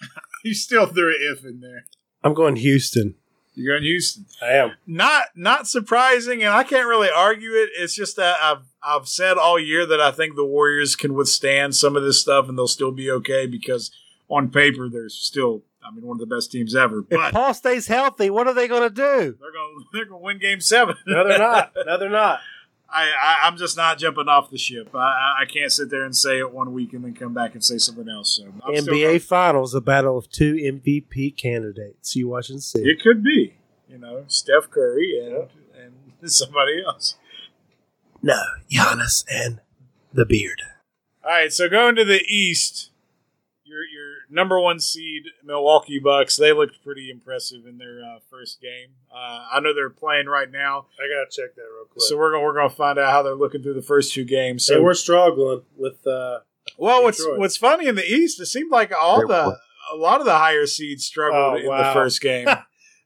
[0.44, 1.84] You still threw an if in there.
[2.22, 3.16] I'm going Houston.
[3.54, 4.26] You're going Houston.
[4.40, 4.70] I am.
[4.86, 7.70] not not surprising, and I can't really argue it.
[7.76, 11.74] It's just that I've I've said all year that I think the Warriors can withstand
[11.74, 13.90] some of this stuff and they'll still be okay because
[14.28, 17.00] on paper they're still I mean one of the best teams ever.
[17.00, 19.36] If But Paul stays healthy, what are they going to do?
[19.40, 20.96] they're going they're going to win Game Seven.
[21.06, 21.72] No, they're not.
[21.86, 22.40] No, they're not.
[22.90, 24.94] I, I I'm just not jumping off the ship.
[24.94, 27.54] I I- I can't sit there and say it one week and then come back
[27.54, 28.36] and say something else.
[28.36, 32.16] So I'm NBA Finals, a battle of two MVP candidates.
[32.16, 32.80] You watch and see.
[32.80, 33.54] it could be
[33.88, 35.48] you know Steph Curry and
[36.20, 37.16] and somebody else.
[38.22, 39.60] No, Giannis and
[40.12, 40.62] the beard.
[41.24, 42.97] All right, so going to the East, your your
[44.30, 46.36] number one seed Milwaukee Bucks.
[46.36, 48.90] They looked pretty impressive in their uh, first game.
[49.12, 52.02] Uh, I know they're playing right now, I gotta check that real quick.
[52.02, 54.64] so we're gonna we're gonna find out how they're looking through the first two games.
[54.66, 56.06] so So, we're struggling with.
[56.06, 56.40] uh
[56.78, 57.38] well, what's Detroit.
[57.38, 59.58] what's funny in the East, it seemed like all the
[59.92, 62.46] a lot of the higher seeds struggled Oh, in the first game.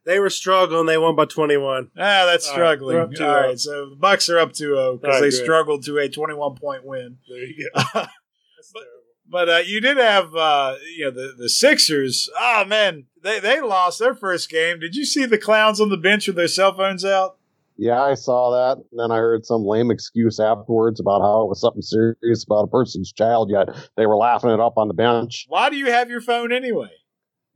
[0.05, 0.85] They were struggling.
[0.85, 1.91] They won by 21.
[1.97, 2.97] Ah, that's All right, struggling.
[2.97, 3.59] up right, 2-0.
[3.61, 5.43] so the Bucks are up 2-0 because All they good.
[5.45, 7.19] struggled to a twenty-one point win.
[7.29, 7.81] There you go.
[7.93, 8.89] That's terrible.
[9.33, 12.29] But uh, you did have, uh, you know, the, the Sixers.
[12.39, 14.79] Oh, man, they, they lost their first game.
[14.79, 17.37] Did you see the clowns on the bench with their cell phones out?
[17.75, 18.77] Yeah, I saw that.
[18.77, 22.65] And then I heard some lame excuse afterwards about how it was something serious about
[22.65, 25.45] a person's child, yet they were laughing it up on the bench.
[25.47, 26.91] Why do you have your phone anyway?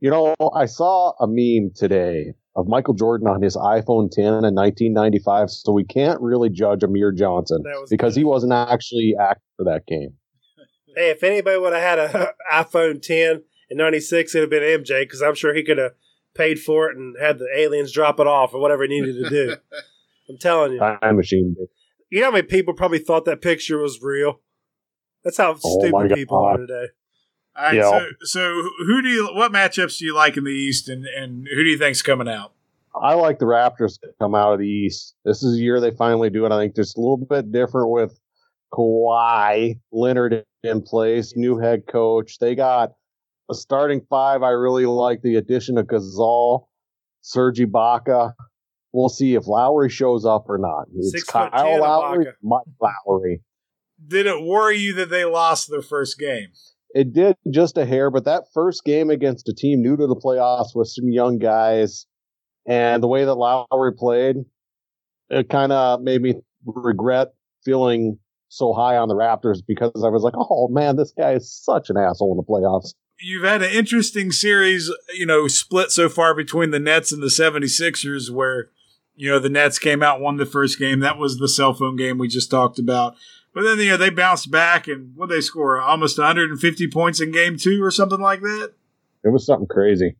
[0.00, 4.54] You know, I saw a meme today of Michael Jordan on his iPhone 10 in
[4.56, 9.86] 1995, so we can't really judge Amir Johnson because he wasn't actually active for that
[9.86, 10.14] game.
[10.96, 15.02] Hey, if anybody would have had an iPhone 10 in 96, it'd have been MJ
[15.02, 15.92] because I'm sure he could have
[16.34, 19.30] paid for it and had the aliens drop it off or whatever he needed to
[19.30, 19.56] do.
[20.28, 20.78] I'm telling you.
[20.78, 21.56] Time machine.
[22.10, 24.40] You know how many people probably thought that picture was real?
[25.24, 26.86] That's how Oh stupid people are today.
[27.56, 27.90] All right, Yeah.
[27.90, 28.40] so, so
[28.86, 31.70] who do you, what matchups do you like in the East and, and who do
[31.70, 32.52] you think's coming out?
[32.94, 35.14] I like the Raptors to come out of the East.
[35.24, 36.52] This is the year they finally do it.
[36.52, 38.18] I think just a little bit different with
[38.72, 42.38] Kawhi Leonard in place, new head coach.
[42.38, 42.90] They got
[43.50, 44.42] a starting five.
[44.42, 46.66] I really like the addition of Gasol,
[47.20, 48.32] Serge Ibaka.
[48.92, 50.86] We'll see if Lowry shows up or not.
[50.94, 52.26] It's Six Kyle foot ten Lowry.
[52.42, 53.42] Mike Lowry.
[54.06, 56.48] Did it worry you that they lost their first game?
[56.94, 60.16] It did just a hair, but that first game against a team new to the
[60.16, 62.06] playoffs with some young guys
[62.66, 64.36] and the way that Lowry played,
[65.28, 67.28] it kind of made me regret
[67.64, 68.18] feeling
[68.48, 71.90] so high on the Raptors because I was like, oh man, this guy is such
[71.90, 72.94] an asshole in the playoffs.
[73.20, 77.26] You've had an interesting series, you know, split so far between the Nets and the
[77.26, 78.70] 76ers where,
[79.16, 81.00] you know, the Nets came out, won the first game.
[81.00, 83.16] That was the cell phone game we just talked about.
[83.52, 85.80] But then, you know, they bounced back and what they score?
[85.80, 88.72] Almost 150 points in game two or something like that?
[89.24, 90.16] It was something crazy.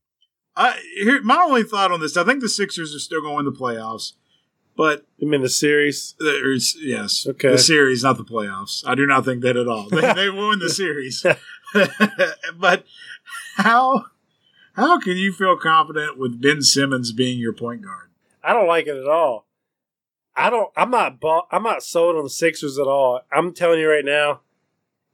[0.57, 3.53] I, here, my only thought on this, I think the Sixers are still going to
[3.53, 4.15] the playoffs.
[4.79, 6.15] But I mean the series?
[6.21, 7.51] there's yes, Okay.
[7.51, 8.87] the series, not the playoffs.
[8.87, 9.89] I do not think that at all.
[9.89, 11.27] They, they won the series,
[12.57, 12.85] but
[13.57, 14.05] how
[14.75, 18.11] how can you feel confident with Ben Simmons being your point guard?
[18.43, 19.47] I don't like it at all.
[20.37, 20.71] I don't.
[20.77, 21.19] I'm not.
[21.19, 23.21] Bought, I'm not sold on the Sixers at all.
[23.33, 24.43] I'm telling you right now,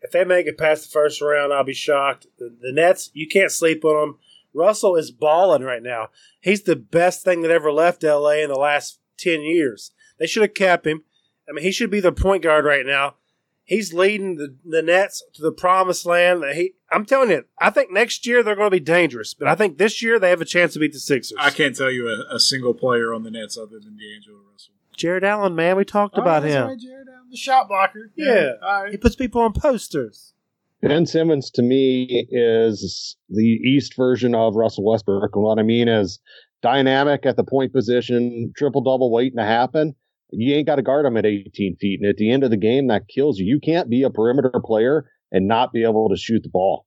[0.03, 2.27] if they make it past the first round, I'll be shocked.
[2.39, 4.19] The, the Nets, you can't sleep on them.
[4.53, 6.11] Russell is balling right now.
[6.43, 9.93] He's the best thing that ever left LA in the last ten years.
[10.19, 11.03] They should have kept him.
[11.49, 13.17] I mean, he should be the point guard right now.
[13.67, 16.45] He's leading the, the Nets to the promised land.
[16.53, 19.55] He, I'm telling you, I think next year they're going to be dangerous, but I
[19.55, 21.37] think this year they have a chance to beat the Sixers.
[21.41, 24.75] I can't tell you a, a single player on the Nets other than D'Angelo Russell.
[24.97, 26.67] Jarrett Allen, man, we talked oh, about Oh, that's him.
[26.69, 28.11] right, Jarrett Allen, the shot blocker.
[28.17, 28.53] Yeah.
[28.63, 28.91] all right.
[28.93, 30.35] He puts people on posters.
[30.83, 35.35] Ben Simmons to me is the East version of Russell Westbrook.
[35.35, 36.21] And what I mean is
[36.65, 39.95] dynamic at the point position, triple double waiting to happen.
[40.31, 42.01] You ain't got to guard him at 18 feet.
[42.01, 43.47] And at the end of the game, that kills you.
[43.47, 46.87] You can't be a perimeter player and not be able to shoot the ball.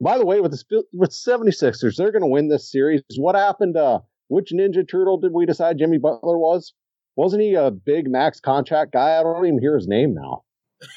[0.00, 3.02] By the way, with the with 76ers, they're going to win this series.
[3.16, 3.76] What happened?
[3.76, 6.72] Uh, which Ninja Turtle did we decide Jimmy Butler was?
[7.16, 9.18] Wasn't he a big max contract guy?
[9.18, 10.44] I don't even hear his name now.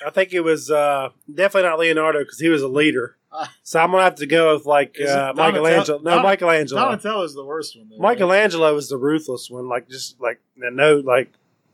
[0.06, 3.17] I think it was uh, definitely not Leonardo because he was a leader.
[3.64, 5.34] So I'm gonna have to go with like Is uh?
[5.36, 6.00] Michelangelo.
[6.00, 6.82] No, Don- Michelangelo.
[6.82, 7.90] Donatello's the worst one.
[7.90, 7.98] Though?
[7.98, 11.34] Michelangelo was the ruthless one, like just like no like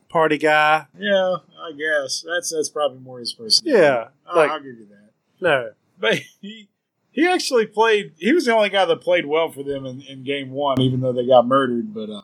[0.09, 0.87] party guy.
[0.97, 3.67] Yeah, I guess that's that's probably more his person.
[3.67, 5.11] Yeah, I'll, like- I'll give you that.
[5.41, 6.69] No, But he
[7.11, 8.13] he actually played.
[8.17, 11.01] He was the only guy that played well for them in, in game one, even
[11.01, 11.93] though they got murdered.
[11.93, 12.21] But uh,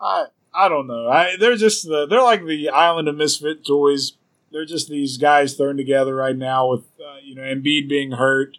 [0.00, 1.08] I I don't know.
[1.08, 4.12] I they're just the they're like the island of misfit toys.
[4.52, 8.56] They're just these guys thrown together right now with uh, you know Embiid being hurt.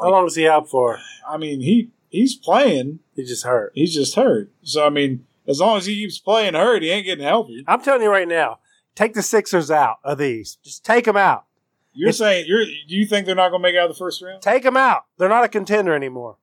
[0.00, 0.98] how long is he out for?
[1.28, 3.00] I mean he he's playing.
[3.14, 3.72] He just hurt.
[3.74, 4.50] He's just hurt.
[4.62, 7.64] So I mean, as long as he keeps playing hurt, he ain't getting healthy.
[7.66, 8.60] I'm telling you right now,
[8.94, 10.56] take the Sixers out of these.
[10.62, 11.44] Just take them out.
[11.92, 13.96] You're It's- saying you're do you think they're not going to make it out of
[13.96, 14.40] the first round?
[14.40, 15.04] Take them out.
[15.18, 16.36] They're not a contender anymore.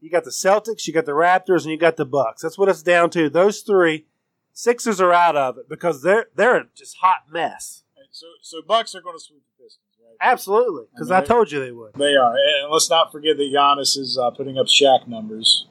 [0.00, 2.42] You got the Celtics, you got the Raptors, and you got the Bucks.
[2.42, 3.28] That's what it's down to.
[3.30, 4.06] Those three.
[4.54, 7.81] Sixers are out of it because they're they're a just hot mess.
[8.12, 10.16] So so Bucks are going to sweep the Pistons, right?
[10.20, 11.94] Absolutely, because I told you they would.
[11.94, 15.66] They are, and let's not forget that Giannis is uh, putting up Shaq numbers.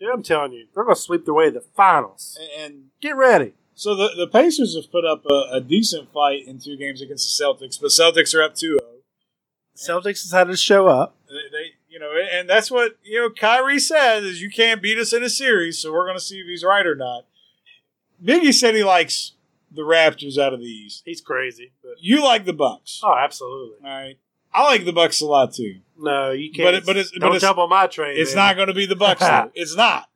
[0.00, 2.38] Dude, I'm telling you, they're going to sweep their way to the finals.
[2.58, 3.52] And Get ready.
[3.74, 7.38] so the, the Pacers have put up a, a decent fight in two games against
[7.38, 8.80] the Celtics, but Celtics are up 2 0.
[9.76, 11.16] Celtics decided to show up.
[11.28, 13.30] They, they, you know, and that's what you know.
[13.30, 16.40] Kyrie said is you can't beat us in a series, so we're going to see
[16.40, 17.26] if he's right or not.
[18.22, 19.33] Biggie said he likes
[19.74, 21.02] the Raptors out of the East.
[21.04, 23.76] He's crazy, but You like the Bucks, oh, absolutely.
[23.84, 24.18] all right?
[24.52, 25.80] I like the Bucks a lot too.
[25.98, 26.66] No, you can't.
[26.66, 28.16] But it- but it's- don't but it's- jump on my train.
[28.16, 28.46] It's man.
[28.48, 29.22] not going to be the Bucks.
[29.54, 30.08] It's not.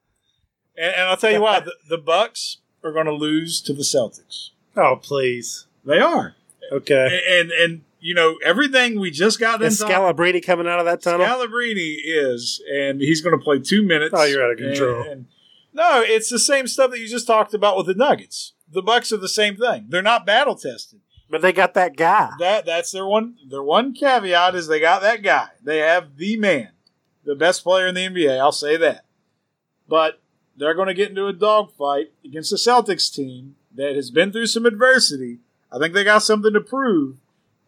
[0.77, 1.61] And, and I'll tell you why.
[1.61, 4.51] The, the Bucks are going to lose to the Celtics.
[4.77, 5.66] Oh, please.
[5.85, 6.37] They are.
[6.71, 7.21] Okay.
[7.29, 9.92] And and you know everything we just got Is into.
[9.92, 11.27] Scalabrine coming out of that tunnel?
[11.27, 14.14] Scalabrine is, and he's going to play two minutes.
[14.16, 15.01] Oh, you're out of control.
[15.03, 15.27] And- and-
[15.73, 18.53] no, it's the same stuff that you just talked about with the Nuggets.
[18.70, 19.87] The Bucks are the same thing.
[19.88, 21.00] They're not battle tested.
[21.31, 22.31] but they got that guy.
[22.38, 23.37] That that's their one.
[23.48, 25.48] Their one caveat is they got that guy.
[25.62, 26.68] They have the man,
[27.24, 28.38] the best player in the NBA.
[28.38, 29.04] I'll say that.
[29.88, 30.20] But
[30.57, 34.46] they're going to get into a dogfight against the Celtics team that has been through
[34.46, 35.38] some adversity.
[35.72, 37.16] I think they got something to prove,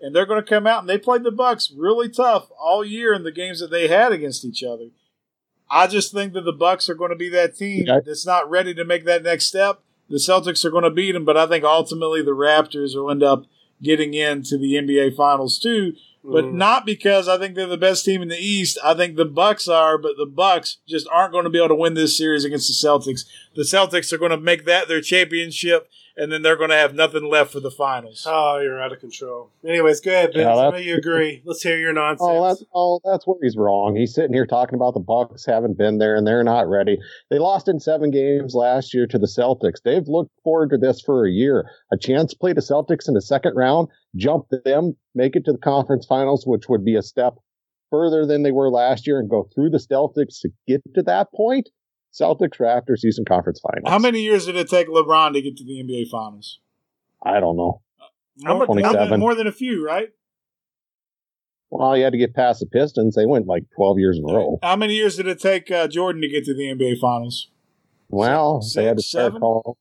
[0.00, 3.12] and they're going to come out and they played the Bucks really tough all year
[3.14, 4.88] in the games that they had against each other.
[5.70, 8.04] I just think that the Bucks are going to be that team Okay.
[8.04, 9.80] that's not ready to make that next step.
[10.10, 13.22] The Celtics are going to beat them, but I think ultimately the Raptors will end
[13.22, 13.46] up
[13.82, 15.94] getting into the NBA Finals too.
[16.22, 16.52] But Mm.
[16.54, 18.76] not because I think they're the best team in the East.
[18.84, 21.74] I think the Bucks are, but the Bucks just aren't going to be able to
[21.76, 23.24] win this series against the Celtics.
[23.54, 26.94] The Celtics are going to make that their championship, and then they're going to have
[26.94, 28.26] nothing left for the finals.
[28.28, 29.50] Oh, you're out of control.
[29.66, 30.42] Anyways, go ahead, Ben.
[30.42, 31.42] Yeah, I know you agree.
[31.46, 32.28] Let's hear your nonsense.
[32.30, 33.96] Oh, that's oh, that's where he's wrong.
[33.96, 36.98] He's sitting here talking about the Bucks haven't been there and they're not ready.
[37.30, 39.82] They lost in seven games last year to the Celtics.
[39.84, 41.70] They've looked forward to this for a year.
[41.92, 45.52] A chance to play the Celtics in the second round, jump them, make it to
[45.52, 47.34] the conference finals, which would be a step
[47.90, 51.28] further than they were last year, and go through the Celtics to get to that
[51.34, 51.68] point.
[52.12, 53.90] Celtics Raptors Eastern Conference Finals.
[53.90, 56.60] How many years did it take LeBron to get to the NBA Finals?
[57.22, 57.82] I don't know.
[58.38, 59.10] More, more, 27.
[59.10, 60.08] than, more than a few, right?
[61.68, 63.14] Well, you had to get past the Pistons.
[63.14, 64.58] They went like 12 years in a row.
[64.62, 67.50] How many years did it take uh, Jordan to get to the NBA Finals?
[68.08, 69.40] Well, Six, they had to start seven?
[69.40, 69.76] calling.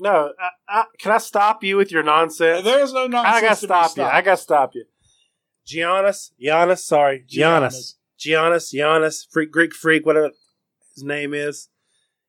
[0.00, 2.64] No, I, I, can I stop you with your nonsense?
[2.64, 3.36] There's no nonsense.
[3.36, 4.02] I gotta stop you.
[4.02, 4.84] I gotta stop you.
[5.64, 10.30] Giannis, Giannis, sorry, Giannis, Giannis, Giannis, freak, Greek freak, whatever
[10.94, 11.68] his name is.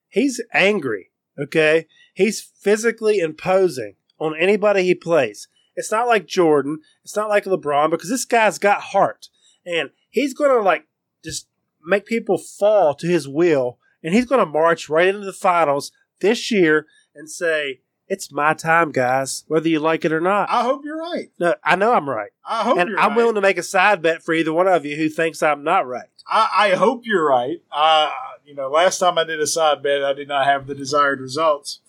[0.09, 1.09] He's angry.
[1.39, 5.47] Okay, he's physically imposing on anybody he plays.
[5.75, 6.79] It's not like Jordan.
[7.03, 9.29] It's not like LeBron because this guy's got heart,
[9.65, 10.87] and he's gonna like
[11.23, 11.47] just
[11.83, 15.91] make people fall to his will, and he's gonna march right into the finals
[16.21, 16.85] this year
[17.15, 20.99] and say, "It's my time, guys, whether you like it or not." I hope you're
[20.99, 21.31] right.
[21.39, 23.17] No, I know I'm right, I hope and I'm right.
[23.17, 25.87] willing to make a side bet for either one of you who thinks I'm not
[25.87, 26.09] right.
[26.27, 27.57] I, I hope you're right.
[27.71, 28.11] Uh,
[28.45, 31.19] you know, last time I did a side bet, I did not have the desired
[31.21, 31.79] results.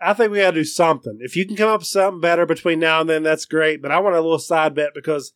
[0.00, 1.18] I think we got to do something.
[1.20, 3.82] If you can come up with something better between now and then, that's great.
[3.82, 5.32] But I want a little side bet because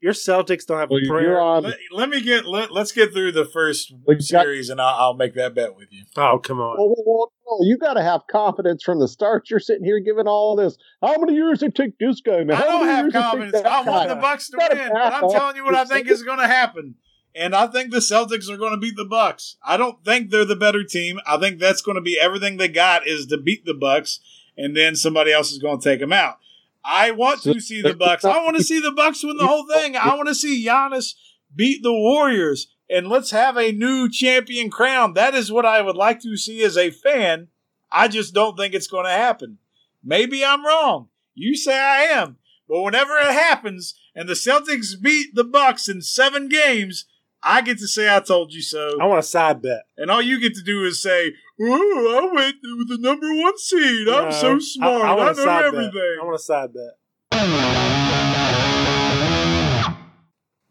[0.00, 1.40] your Celtics don't have Well, a you're prayer.
[1.40, 1.62] on.
[1.64, 4.78] Let, let me get let, let's get through the first Well, you got- series, and
[4.80, 6.04] I'll, I'll make that bet with you.
[6.16, 6.76] Oh, come on.
[6.78, 9.48] Well, well, well, well, you got to have confidence from the start.
[9.50, 10.76] You're sitting here giving all this.
[11.02, 12.44] How many years it take this guy?
[12.44, 12.52] Man?
[12.52, 13.52] I How don't many have years it take confidence.
[13.62, 16.22] that I want the Bucks to win, but I'm telling you what I think is
[16.22, 16.94] going to happen.
[17.34, 19.56] And I think the Celtics are going to beat the Bucks.
[19.62, 21.20] I don't think they're the better team.
[21.26, 24.20] I think that's going to be everything they got is to beat the Bucks,
[24.56, 26.38] and then somebody else is going to take them out.
[26.84, 28.24] I want to see the Bucks.
[28.24, 29.96] I want to see the Bucks win the whole thing.
[29.96, 31.14] I want to see Giannis
[31.54, 35.14] beat the Warriors, and let's have a new champion crown.
[35.14, 37.48] That is what I would like to see as a fan.
[37.92, 39.58] I just don't think it's going to happen.
[40.02, 41.08] Maybe I'm wrong.
[41.34, 42.36] You say I am.
[42.68, 47.06] But whenever it happens and the Celtics beat the Bucks in seven games,
[47.42, 48.98] I get to say I told you so.
[49.00, 49.82] I want a side bet.
[49.96, 53.56] And all you get to do is say, "Oh, I went with the number one
[53.58, 54.08] seed.
[54.08, 55.02] I'm so smart.
[55.02, 56.20] I, want a know side everything." Bet.
[56.20, 56.98] I want a side bet.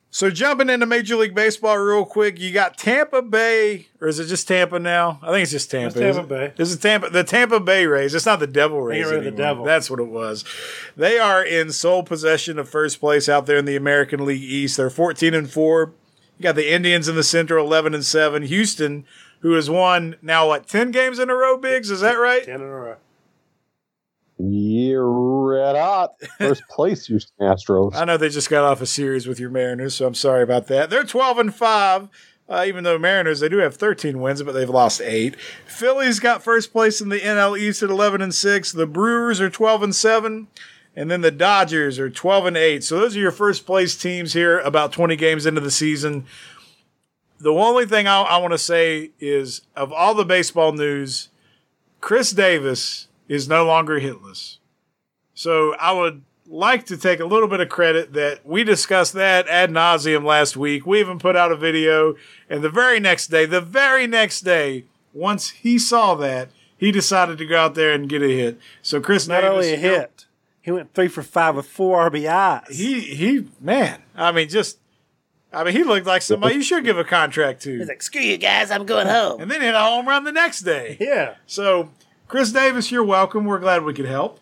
[0.09, 4.26] So jumping into Major League Baseball real quick, you got Tampa Bay, or is it
[4.26, 5.20] just Tampa now?
[5.22, 5.88] I think it's just Tampa.
[5.88, 6.55] It's Tampa isn't it?
[6.57, 6.63] Bay.
[6.63, 7.09] Is it Tampa?
[7.11, 8.15] The Tampa Bay Rays.
[8.15, 9.05] It's not the Devil Rays.
[9.05, 9.32] rid of the.
[9.32, 9.63] Devil.
[9.63, 10.43] That's what it was.
[10.95, 14.78] They are in sole possession of first place out there in the American League East.
[14.78, 15.93] They're fourteen and four.
[16.38, 18.43] You got the Indians in the center, eleven and seven.
[18.43, 19.05] Houston,
[19.39, 21.57] who has won now what ten games in a row.
[21.57, 22.43] Bigs, is that right?
[22.43, 22.95] Ten in a row.
[24.39, 26.13] You're red hot.
[26.38, 27.95] First place, Houston Astros.
[27.95, 30.67] I know they just got off a series with your Mariners, so I'm sorry about
[30.67, 30.91] that.
[30.91, 32.09] They're 12 and 5,
[32.47, 35.35] uh, even though Mariners, they do have 13 wins, but they've lost eight.
[35.65, 38.71] Phillies got first place in the NL East at 11 and 6.
[38.71, 40.47] The Brewers are 12 and 7.
[40.97, 42.83] And then the Dodgers are 12 and 8.
[42.83, 46.25] So those are your first place teams here about 20 games into the season.
[47.39, 51.29] The only thing I, I want to say is of all the baseball news,
[52.01, 54.57] Chris Davis is no longer hitless.
[55.35, 59.47] So I would like to take a little bit of credit that we discussed that
[59.47, 60.87] ad nauseum last week.
[60.87, 62.15] We even put out a video,
[62.49, 67.37] and the very next day, the very next day, once he saw that, he decided
[67.37, 68.59] to go out there and get a hit.
[68.81, 70.26] So Chris Not Davis, only a hit,
[70.68, 72.74] he went three for five with four RBIs.
[72.74, 74.80] he he man, I mean just.
[75.53, 77.78] I mean, he looked like somebody you should give a contract to.
[77.78, 79.39] He's like, screw you guys, I'm going home.
[79.39, 80.97] And then hit a home run the next day.
[80.99, 81.36] yeah.
[81.45, 81.89] So,
[82.28, 83.45] Chris Davis, you're welcome.
[83.45, 84.41] We're glad we could help.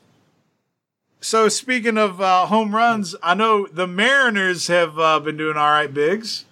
[1.21, 5.69] So, speaking of uh, home runs, I know the Mariners have uh, been doing all
[5.69, 6.45] right, Biggs.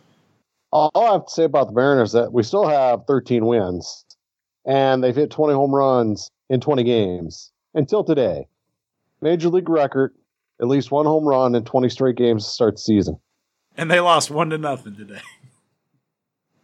[0.72, 4.06] All I have to say about the Mariners is that we still have 13 wins,
[4.68, 8.46] and they've hit 20 home runs in 20 games until today.
[9.24, 10.14] Major league record,
[10.62, 13.18] at least one home run in 20 straight games to start the season.
[13.78, 15.22] And they lost one to nothing today.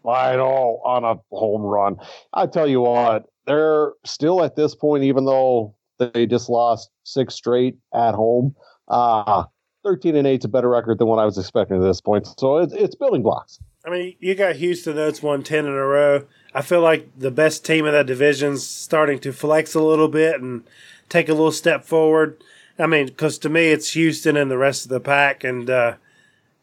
[0.06, 1.98] I all on a home run.
[2.34, 7.34] I tell you what, they're still at this point, even though they just lost six
[7.34, 8.56] straight at home.
[8.88, 9.46] Uh,
[9.84, 12.28] 13 and 8 is a better record than what I was expecting at this point.
[12.38, 13.60] So it's, it's building blocks.
[13.86, 16.26] I mean, you got Houston that's won 10 in a row.
[16.54, 20.42] I feel like the best team in that division's starting to flex a little bit
[20.42, 20.64] and
[21.10, 22.42] take a little step forward.
[22.78, 25.44] I mean, because to me, it's Houston and the rest of the pack.
[25.44, 25.96] And uh,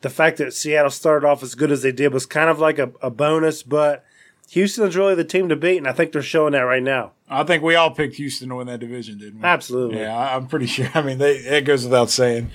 [0.01, 2.79] the fact that Seattle started off as good as they did was kind of like
[2.79, 4.05] a, a bonus, but
[4.51, 7.13] Houston's really the team to beat, and I think they're showing that right now.
[7.29, 9.45] I think we all picked Houston to win that division, didn't we?
[9.45, 9.99] Absolutely.
[9.99, 10.89] Yeah, I- I'm pretty sure.
[10.95, 12.51] I mean, they, it goes without saying.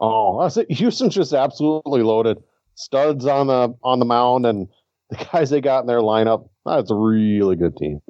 [0.00, 2.42] Oh, I said Houston's just absolutely loaded.
[2.74, 4.66] Studs on the on the mound, and
[5.10, 6.48] the guys they got in their lineup.
[6.64, 8.00] That's a really good team.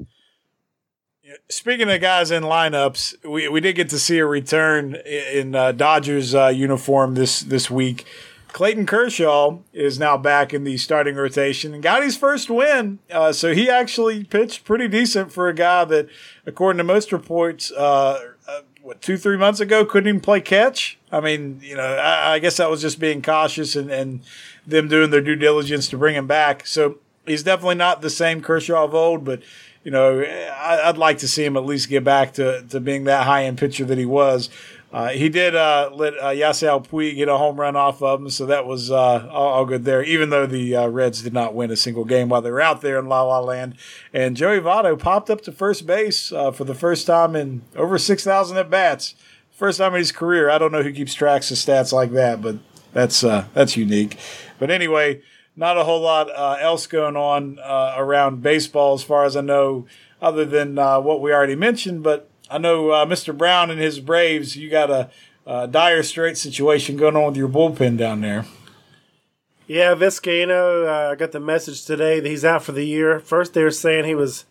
[1.48, 5.72] Speaking of guys in lineups, we, we did get to see a return in uh,
[5.72, 8.04] Dodgers uh, uniform this this week.
[8.48, 12.98] Clayton Kershaw is now back in the starting rotation and got his first win.
[13.10, 16.08] Uh, so he actually pitched pretty decent for a guy that,
[16.44, 20.98] according to most reports, uh, uh, what two three months ago couldn't even play catch.
[21.10, 24.20] I mean, you know, I, I guess that was just being cautious and, and
[24.66, 26.66] them doing their due diligence to bring him back.
[26.66, 29.42] So he's definitely not the same Kershaw of old, but
[29.84, 33.04] you know, I, would like to see him at least get back to, to being
[33.04, 34.48] that high end pitcher that he was.
[34.92, 38.28] Uh, he did uh, let uh, Yasiel Puig get a home run off of him,
[38.28, 40.02] so that was uh, all, all, good there.
[40.02, 42.82] Even though the uh, Reds did not win a single game while they were out
[42.82, 43.74] there in La La Land,
[44.12, 47.96] and Joey Votto popped up to first base uh, for the first time in over
[47.96, 49.14] six thousand at bats,
[49.50, 50.50] first time in his career.
[50.50, 52.56] I don't know who keeps tracks of stats like that, but
[52.92, 54.18] that's uh, that's unique.
[54.58, 55.22] But anyway,
[55.56, 56.28] not a whole lot
[56.60, 59.86] else going on around baseball as far as I know,
[60.20, 63.36] other than what we already mentioned, but I know uh, Mr.
[63.36, 64.56] Brown and his Braves.
[64.56, 65.10] You got a,
[65.46, 68.44] a dire straight situation going on with your bullpen down there.
[69.66, 73.20] Yeah, Vizcaino, uh, I got the message today that he's out for the year.
[73.20, 74.44] First, they were saying he was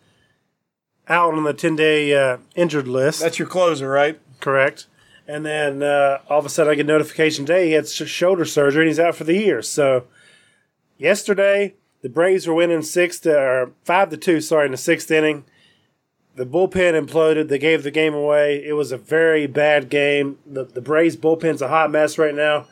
[1.07, 3.21] out on the 10 day uh, injured list.
[3.21, 4.19] That's your closer, right?
[4.39, 4.87] Correct.
[5.27, 8.83] And then uh, all of a sudden, I get notification today he had shoulder surgery
[8.83, 9.61] and he's out for the year.
[9.61, 10.05] So,
[11.01, 15.11] yesterday, the Braves were winning six to, or five to two, sorry, in the sixth
[15.11, 15.45] inning
[16.35, 17.47] the bullpen imploded.
[17.49, 18.63] They gave the game away.
[18.65, 20.37] It was a very bad game.
[20.45, 22.67] The the Braves bullpen's a hot mess right now.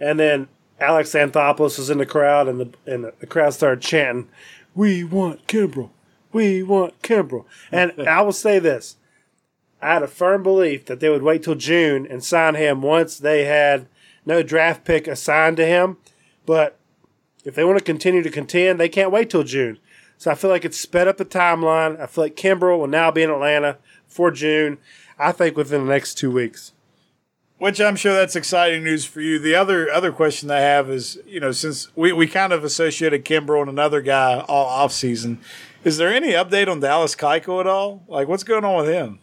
[0.00, 0.48] And then
[0.80, 4.28] Alex Anthopoulos was in the crowd, and the and the crowd started chanting,
[4.74, 5.90] "We want Kimbrel.
[6.32, 8.96] We want Kimbrel." And I will say this:
[9.80, 13.18] I had a firm belief that they would wait till June and sign him once
[13.18, 13.86] they had
[14.24, 15.98] no draft pick assigned to him.
[16.44, 16.78] But
[17.46, 19.78] if they want to continue to contend, they can't wait till June.
[20.18, 21.98] So I feel like it's sped up the timeline.
[22.00, 23.78] I feel like Kimbrel will now be in Atlanta
[24.08, 24.78] for June.
[25.16, 26.72] I think within the next two weeks.
[27.58, 29.38] Which I'm sure that's exciting news for you.
[29.38, 33.24] The other other question I have is, you know, since we, we kind of associated
[33.24, 35.38] Kimbrel and another guy all off season,
[35.84, 38.02] is there any update on Dallas Keuchel at all?
[38.08, 39.20] Like, what's going on with him?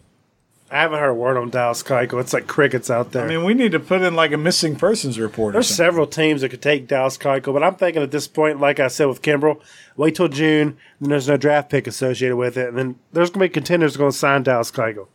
[0.74, 2.20] I haven't heard a word on Dallas Keuchel.
[2.20, 3.26] It's like crickets out there.
[3.26, 5.54] I mean, we need to put in like a missing persons report.
[5.54, 8.80] There's several teams that could take Dallas Keuchel, but I'm thinking at this point, like
[8.80, 9.62] I said with Kimbrel,
[9.98, 13.42] wait till June, then there's no draft pick associated with it, and then there's going
[13.46, 15.08] to be contenders going to sign Dallas Keuchel.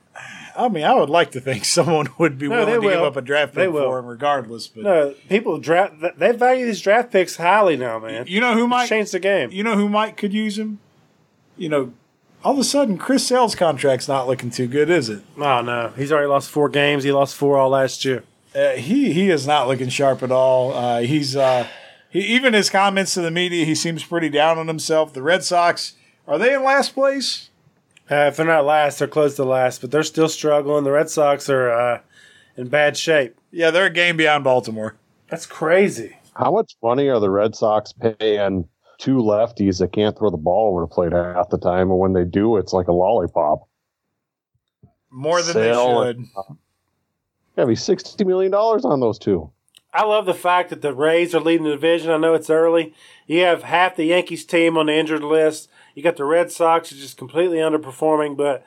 [0.56, 2.90] I mean, I would like to think someone would be no, willing to will.
[2.94, 4.68] give up a draft pick for him, regardless.
[4.68, 8.26] But no, people draft they value these draft picks highly now, man.
[8.28, 9.50] You know who might change the game.
[9.50, 10.78] You know who might could use him.
[11.56, 11.92] You know,
[12.44, 15.22] all of a sudden Chris Sale's contract's not looking too good, is it?
[15.36, 17.04] Oh no, he's already lost four games.
[17.04, 18.24] He lost four all last year.
[18.54, 20.72] Uh, he he is not looking sharp at all.
[20.72, 21.66] Uh, he's uh,
[22.10, 23.64] he, even his comments to the media.
[23.64, 25.12] He seems pretty down on himself.
[25.12, 25.94] The Red Sox
[26.26, 27.48] are they in last place?
[28.10, 30.84] Uh, if they're not last, they're close to last, but they're still struggling.
[30.84, 32.00] The Red Sox are uh,
[32.56, 33.38] in bad shape.
[33.50, 34.96] Yeah, they're a game beyond Baltimore.
[35.28, 36.16] That's crazy.
[36.34, 38.68] How much money are the Red Sox paying
[38.98, 42.12] two lefties that can't throw the ball over the plate half the time, and when
[42.12, 43.68] they do, it's like a lollipop.
[45.10, 46.16] More than Sale they should.
[46.18, 46.28] And,
[47.56, 49.50] yeah, be sixty million dollars on those two.
[49.92, 52.10] I love the fact that the Rays are leading the division.
[52.10, 52.92] I know it's early.
[53.26, 55.70] You have half the Yankees team on the injured list.
[55.94, 58.64] You got the Red Sox, who's just completely underperforming, but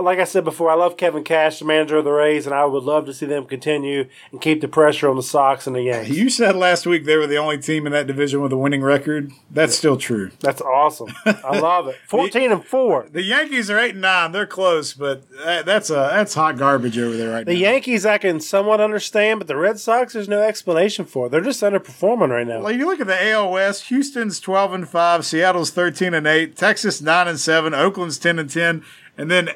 [0.00, 2.64] like I said before, I love Kevin Cash, the manager of the Rays, and I
[2.64, 5.82] would love to see them continue and keep the pressure on the Sox and the
[5.82, 6.18] Yankees.
[6.18, 8.82] You said last week they were the only team in that division with a winning
[8.82, 9.30] record.
[9.50, 10.30] That's still true.
[10.40, 11.14] That's awesome.
[11.24, 11.96] I love it.
[12.08, 13.08] Fourteen and four.
[13.10, 14.32] The Yankees are eight and nine.
[14.32, 17.58] They're close, but that's a that's hot garbage over there right the now.
[17.58, 21.28] The Yankees I can somewhat understand, but the Red Sox there's no explanation for.
[21.28, 22.60] They're just underperforming right now.
[22.60, 26.56] Like you look at the AL West, Houston's twelve and five, Seattle's thirteen and eight,
[26.56, 28.84] Texas nine and seven, Oakland's ten and ten,
[29.16, 29.50] and then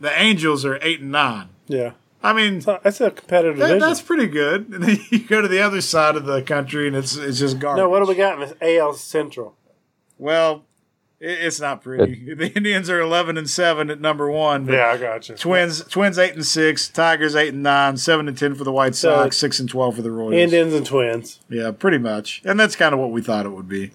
[0.00, 1.48] the Angels are eight and nine.
[1.66, 1.92] Yeah.
[2.22, 4.68] I mean, that's a competitive that, That's pretty good.
[4.70, 7.58] And then you go to the other side of the country, and it's it's just
[7.58, 7.82] garbage.
[7.82, 9.54] No, what do we got in the AL Central?
[10.18, 10.64] Well,
[11.20, 12.34] it, it's not pretty.
[12.34, 14.66] the Indians are eleven and seven at number one.
[14.66, 15.36] Yeah, I got you.
[15.36, 16.88] Twins, Twins eight and six.
[16.88, 17.96] Tigers eight and nine.
[17.96, 19.36] Seven and ten for the White Sox.
[19.36, 20.34] Six and twelve for the Royals.
[20.34, 21.38] Indians and Twins.
[21.48, 22.42] Yeah, pretty much.
[22.44, 23.92] And that's kind of what we thought it would be.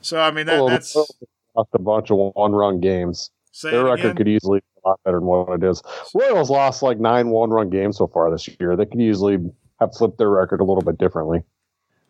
[0.00, 3.30] So I mean, that, well, that's a bunch of one-run games.
[3.62, 4.16] Their record again?
[4.16, 5.82] could easily be a lot better than what it is.
[6.14, 8.76] Royals lost like nine one run games so far this year.
[8.76, 9.38] They could easily
[9.80, 11.42] have flipped their record a little bit differently.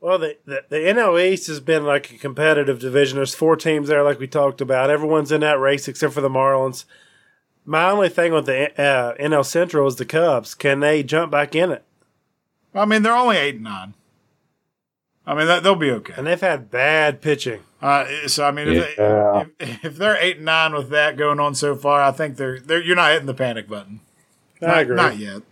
[0.00, 3.16] Well, the, the, the NL East has been like a competitive division.
[3.16, 4.88] There's four teams there, like we talked about.
[4.88, 6.84] Everyone's in that race except for the Marlins.
[7.66, 10.54] My only thing with the uh, NL Central is the Cubs.
[10.54, 11.84] Can they jump back in it?
[12.74, 13.94] I mean, they're only eight and nine.
[15.26, 16.14] I mean, they'll be okay.
[16.16, 17.60] And they've had bad pitching.
[17.82, 19.44] Uh, so I mean, if, yeah.
[19.58, 22.36] they, if, if, they're eight and nine with that going on so far, I think
[22.36, 24.00] they're they're you're not hitting the panic button.
[24.60, 24.96] I not, agree.
[24.96, 25.42] Not yet.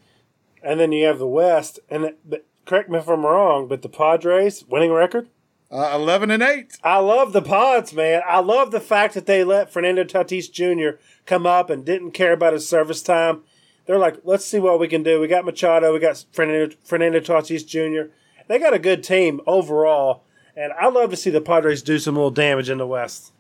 [0.62, 3.88] And then you have the West, and but correct me if I'm wrong, but the
[3.88, 5.28] Padres winning record.
[5.70, 6.76] Uh, Eleven and eight.
[6.82, 8.22] I love the Pods, man.
[8.26, 10.98] I love the fact that they let Fernando Tatis Jr.
[11.26, 13.42] come up and didn't care about his service time.
[13.86, 15.20] they're like, let's see what we can do.
[15.20, 18.10] We got Machado, we got Fernando, Fernando Tatis Jr.
[18.48, 20.24] They got a good team overall,
[20.58, 23.32] and I love to see the Padres do some little damage in the West.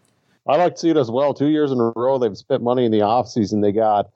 [0.46, 1.34] I like to see it as well.
[1.34, 3.60] Two years in a row, they've spent money in the offseason.
[3.60, 4.08] They got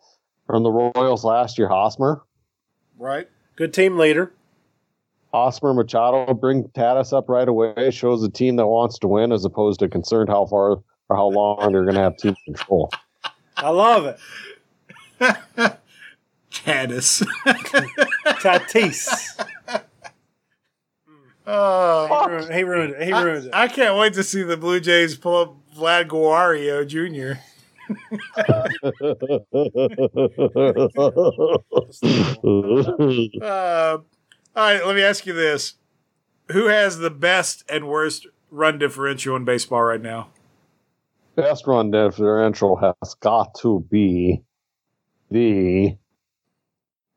[0.46, 2.22] from the Royals last year, Hosmer.
[2.98, 3.28] Right.
[3.56, 4.32] Good team leader.
[5.34, 7.90] Hosmer Machado bring Tatis up right away.
[7.90, 11.26] Shows a team that wants to win as opposed to concerned how far or how
[11.26, 12.90] long they're going to have team control.
[13.56, 14.18] I love it.
[16.50, 17.26] Tatis.
[18.24, 19.46] Tatis.
[21.46, 23.02] Oh, He ruined, he ruined it.
[23.02, 23.54] He ruined it.
[23.54, 27.40] I can't wait to see the Blue Jays pull up Vlad Guario Jr.
[33.42, 33.98] Uh,
[34.54, 35.74] all right, let me ask you this:
[36.50, 40.28] Who has the best and worst run differential in baseball right now?
[41.34, 44.42] Best run differential has got to be
[45.30, 45.96] the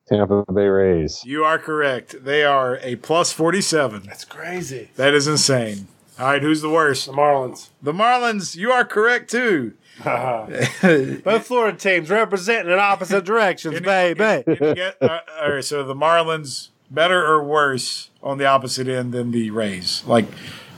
[0.08, 1.22] Tampa Bay Rays.
[1.26, 2.24] You are correct.
[2.24, 4.04] They are a plus forty-seven.
[4.06, 4.90] That's crazy.
[4.96, 5.88] That is insane.
[6.20, 7.08] All right, who's the worst?
[7.08, 7.70] The Marlins.
[7.82, 8.56] The Marlins.
[8.56, 9.74] You are correct too.
[10.04, 14.44] Both Florida teams representing in opposite directions, baby.
[14.56, 19.32] Can uh, all right, so the Marlins better or worse on the opposite end than
[19.32, 20.04] the Rays?
[20.06, 20.26] Like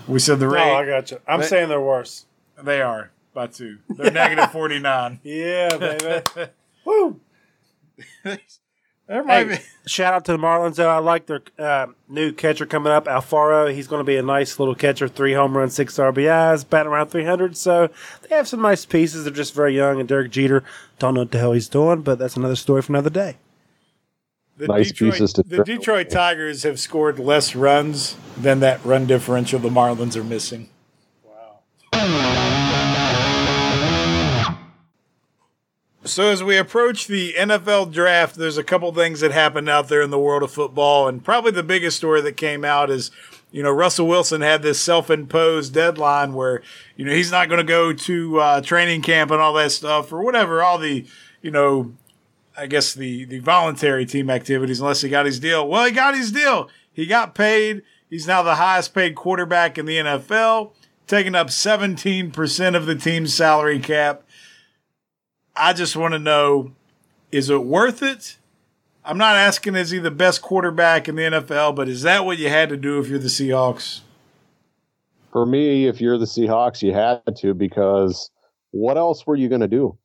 [0.08, 0.64] we said, the Rays.
[0.66, 1.20] Oh, I got you.
[1.28, 2.26] I'm They- saying they're worse.
[2.64, 3.80] they are by two.
[3.90, 5.20] They're negative forty-nine.
[5.24, 6.52] Yeah, baby.
[6.86, 7.20] Woo.
[9.08, 10.90] There might Hey, shout out to the Marlins, though.
[10.90, 13.74] I like their uh, new catcher coming up, Alfaro.
[13.74, 17.08] He's going to be a nice little catcher, three home runs, six RBIs, batting around
[17.08, 17.56] 300.
[17.56, 17.90] So
[18.24, 19.24] they have some nice pieces.
[19.24, 20.00] They're just very young.
[20.00, 20.64] And Derek Jeter,
[21.00, 23.38] don't know what the hell he's doing, but that's another story for another day.
[24.58, 25.64] The Nice Detroit, pieces to the throw.
[25.64, 30.70] Detroit Tigers have scored less runs than that run differential the Marlins are missing.
[36.08, 40.02] So as we approach the NFL draft, there's a couple things that happened out there
[40.02, 43.12] in the world of football, and probably the biggest story that came out is,
[43.52, 46.62] you know, Russell Wilson had this self-imposed deadline where,
[46.96, 50.12] you know, he's not going to go to uh, training camp and all that stuff
[50.12, 51.06] or whatever, all the,
[51.42, 51.94] you know,
[52.58, 55.68] I guess the the voluntary team activities unless he got his deal.
[55.68, 56.70] Well, he got his deal.
[56.92, 57.84] He got paid.
[58.10, 60.72] He's now the highest paid quarterback in the NFL,
[61.06, 64.24] taking up 17% of the team's salary cap.
[65.58, 66.72] I just want to know
[67.32, 68.38] is it worth it?
[69.04, 72.38] I'm not asking is he the best quarterback in the NFL, but is that what
[72.38, 74.02] you had to do if you're the Seahawks?
[75.32, 78.30] For me, if you're the Seahawks, you had to because
[78.72, 79.98] what else were you going to do?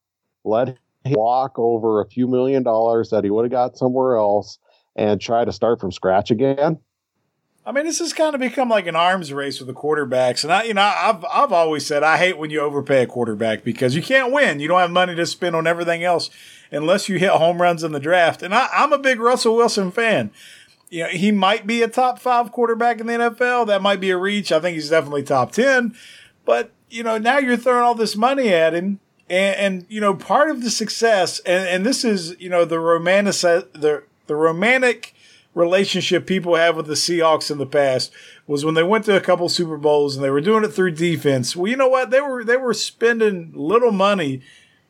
[0.44, 0.76] Let him
[1.06, 4.58] walk over a few million dollars that he would have got somewhere else
[4.96, 6.78] and try to start from scratch again?
[7.64, 10.52] I mean, this has kind of become like an arms race with the quarterbacks, and
[10.52, 13.94] I, you know, I've I've always said I hate when you overpay a quarterback because
[13.94, 14.58] you can't win.
[14.58, 16.28] You don't have money to spend on everything else
[16.72, 18.42] unless you hit home runs in the draft.
[18.42, 20.32] And I, I'm a big Russell Wilson fan.
[20.90, 23.68] You know, he might be a top five quarterback in the NFL.
[23.68, 24.50] That might be a reach.
[24.50, 25.94] I think he's definitely top ten.
[26.44, 28.98] But you know, now you're throwing all this money at him,
[29.30, 32.80] and, and you know, part of the success, and, and this is you know the
[32.80, 35.14] romantic the the romantic
[35.54, 38.12] relationship people have with the Seahawks in the past
[38.46, 40.92] was when they went to a couple Super Bowls and they were doing it through
[40.92, 41.54] defense.
[41.54, 42.10] Well, you know what?
[42.10, 44.42] They were they were spending little money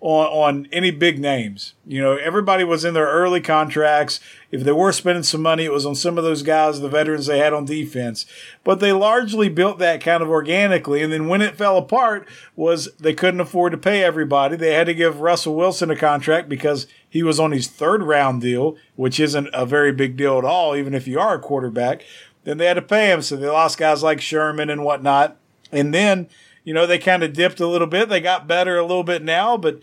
[0.02, 1.74] on on any big names.
[1.86, 4.18] You know, everybody was in their early contracts.
[4.50, 7.26] If they were spending some money, it was on some of those guys, the veterans
[7.26, 8.26] they had on defense.
[8.64, 11.02] But they largely built that kind of organically.
[11.02, 14.56] And then when it fell apart was they couldn't afford to pay everybody.
[14.56, 18.42] They had to give Russell Wilson a contract because he was on his third round
[18.42, 22.02] deal, which isn't a very big deal at all, even if you are a quarterback.
[22.42, 23.22] Then they had to pay him.
[23.22, 25.36] So they lost guys like Sherman and whatnot.
[25.70, 26.28] And then,
[26.64, 28.08] you know, they kind of dipped a little bit.
[28.08, 29.82] They got better a little bit now, but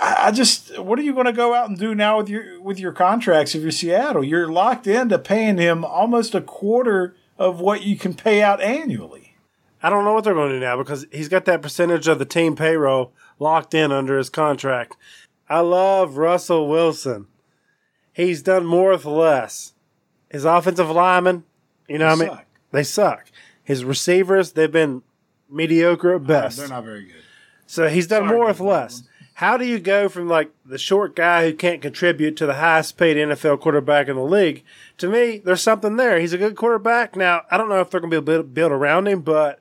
[0.00, 2.78] I just, what are you going to go out and do now with your with
[2.78, 4.24] your contracts if you're Seattle?
[4.24, 9.36] You're locked into paying him almost a quarter of what you can pay out annually.
[9.82, 12.18] I don't know what they're going to do now because he's got that percentage of
[12.18, 14.96] the team payroll locked in under his contract.
[15.48, 17.26] I love Russell Wilson.
[18.12, 19.74] He's done more with less.
[20.30, 21.44] His offensive linemen,
[21.86, 22.46] you know, what I mean, suck.
[22.72, 23.26] they suck.
[23.62, 25.02] His receivers, they've been
[25.50, 26.58] mediocre at best.
[26.58, 27.22] They're not very good.
[27.66, 29.02] So he's done Sorry, more with less.
[29.34, 32.96] How do you go from like the short guy who can't contribute to the highest
[32.96, 34.64] paid NFL quarterback in the league?
[34.98, 36.18] To me, there's something there.
[36.20, 37.16] He's a good quarterback.
[37.16, 39.60] Now, I don't know if they're going to be to build around him, but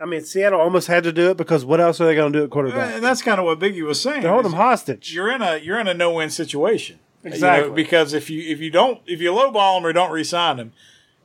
[0.00, 2.38] I mean, Seattle almost had to do it because what else are they going to
[2.38, 2.94] do at quarterback?
[2.94, 4.22] And that's kind of what Biggie was saying.
[4.22, 5.12] They hold him hostage.
[5.12, 6.98] You're in a you're in a no win situation.
[7.22, 7.74] You know, Exactly.
[7.74, 10.72] because if you if you don't if you lowball him or don't resign him,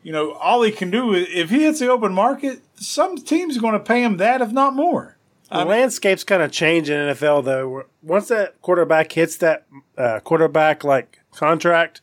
[0.03, 3.57] you know all he can do is if he hits the open market, some team's
[3.57, 5.17] are going to pay him that if not more.
[5.51, 7.86] The landscape's kind of changed in NFL though.
[8.03, 9.65] Once that quarterback hits that
[9.97, 12.01] uh, quarterback like contract,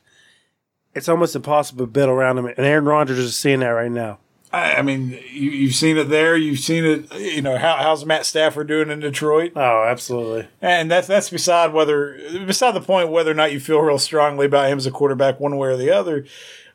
[0.93, 2.47] it's almost impossible to build around him.
[2.47, 4.19] And Aaron Rodgers is seeing that right now.
[4.51, 6.35] I, I mean, you, you've seen it there.
[6.35, 7.15] You've seen it.
[7.15, 9.53] You know, how, how's Matt Stafford doing in Detroit?
[9.55, 10.47] Oh, absolutely.
[10.61, 14.45] And that's that's beside whether beside the point whether or not you feel real strongly
[14.45, 16.25] about him as a quarterback, one way or the other.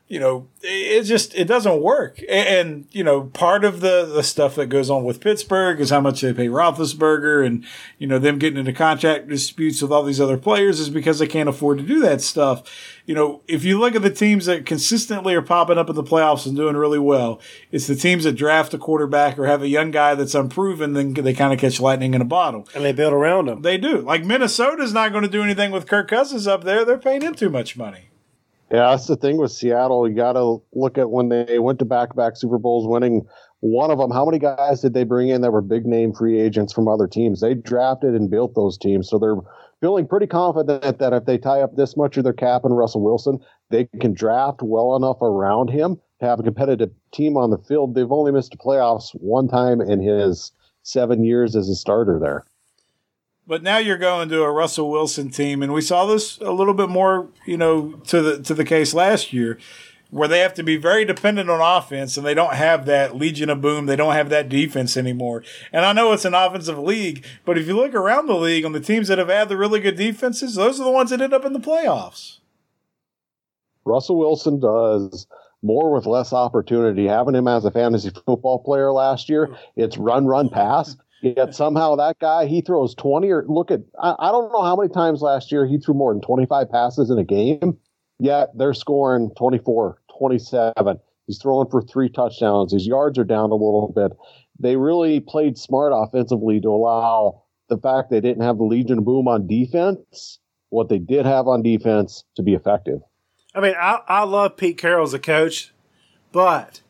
[0.08, 2.20] You know, it just it doesn't work.
[2.28, 5.88] And, and you know, part of the the stuff that goes on with Pittsburgh is
[5.88, 7.64] how much they pay Roethlisberger, and
[7.98, 11.26] you know them getting into contract disputes with all these other players is because they
[11.26, 12.62] can't afford to do that stuff.
[13.06, 16.04] You know, if you look at the teams that consistently are popping up in the
[16.04, 17.40] playoffs and doing really well,
[17.70, 21.14] it's the teams that draft a quarterback or have a young guy that's unproven, then
[21.14, 22.68] they kind of catch lightning in a bottle.
[22.74, 23.62] And they build around them.
[23.62, 23.98] They do.
[23.98, 26.84] Like Minnesota's not going to do anything with Kirk Cousins up there.
[26.84, 28.11] They're paying him too much money.
[28.72, 30.08] Yeah, that's the thing with Seattle.
[30.08, 33.26] You got to look at when they went to back to back Super Bowls, winning
[33.60, 34.10] one of them.
[34.10, 37.06] How many guys did they bring in that were big name free agents from other
[37.06, 37.42] teams?
[37.42, 39.10] They drafted and built those teams.
[39.10, 39.36] So they're
[39.82, 43.02] feeling pretty confident that if they tie up this much of their cap in Russell
[43.02, 47.58] Wilson, they can draft well enough around him to have a competitive team on the
[47.58, 47.94] field.
[47.94, 50.50] They've only missed the playoffs one time in his
[50.82, 52.44] seven years as a starter there.
[53.52, 56.72] But now you're going to a Russell Wilson team, and we saw this a little
[56.72, 59.58] bit more, you know, to the to the case last year,
[60.08, 63.50] where they have to be very dependent on offense, and they don't have that Legion
[63.50, 63.84] of Boom.
[63.84, 65.44] They don't have that defense anymore.
[65.70, 68.72] And I know it's an offensive league, but if you look around the league on
[68.72, 71.34] the teams that have had the really good defenses, those are the ones that end
[71.34, 72.38] up in the playoffs.
[73.84, 75.26] Russell Wilson does
[75.60, 77.06] more with less opportunity.
[77.06, 80.96] Having him as a fantasy football player last year, it's run, run, pass.
[81.22, 84.74] Yet somehow that guy, he throws 20 or look at, I, I, don't know how
[84.74, 87.78] many times last year he threw more than 25 passes in a game,
[88.18, 91.00] yet they're scoring 24, 27.
[91.28, 92.72] He's throwing for three touchdowns.
[92.72, 94.10] His yards are down a little bit.
[94.58, 99.04] They really played smart offensively to allow the fact they didn't have the Legion of
[99.04, 102.98] Boom on defense, what they did have on defense, to be effective.
[103.54, 105.72] I mean, I, I love Pete Carroll as a coach,
[106.32, 106.80] but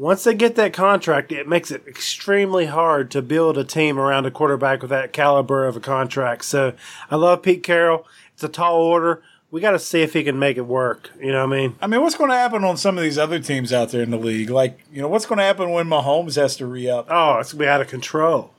[0.00, 4.24] once they get that contract, it makes it extremely hard to build a team around
[4.24, 6.42] a quarterback with that caliber of a contract.
[6.46, 6.72] So
[7.10, 8.06] I love Pete Carroll.
[8.32, 9.22] It's a tall order.
[9.50, 11.10] We got to see if he can make it work.
[11.20, 11.76] You know what I mean?
[11.82, 14.10] I mean, what's going to happen on some of these other teams out there in
[14.10, 14.48] the league?
[14.48, 17.08] Like, you know, what's going to happen when Mahomes has to re up?
[17.10, 18.54] Oh, it's going to be out of control.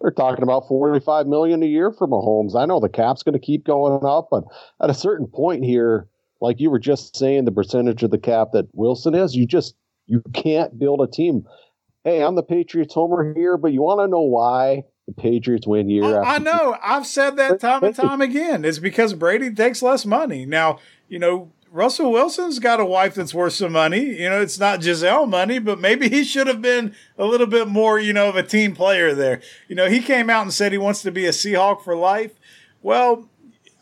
[0.00, 2.56] They're talking about forty-five million a year for Mahomes.
[2.56, 4.44] I know the cap's going to keep going up, but
[4.80, 6.08] at a certain point here,
[6.40, 9.74] like you were just saying, the percentage of the cap that Wilson is, you just
[10.12, 11.48] you can't build a team.
[12.04, 15.88] Hey, I'm the Patriots homer here, but you want to know why the Patriots win
[15.88, 16.76] year I, after I know.
[16.82, 18.62] I've said that time and time again.
[18.66, 20.44] It's because Brady takes less money.
[20.44, 24.20] Now, you know, Russell Wilson's got a wife that's worth some money.
[24.20, 27.68] You know, it's not Gisele money, but maybe he should have been a little bit
[27.68, 29.40] more, you know, of a team player there.
[29.66, 32.32] You know, he came out and said he wants to be a Seahawk for life.
[32.82, 33.30] Well,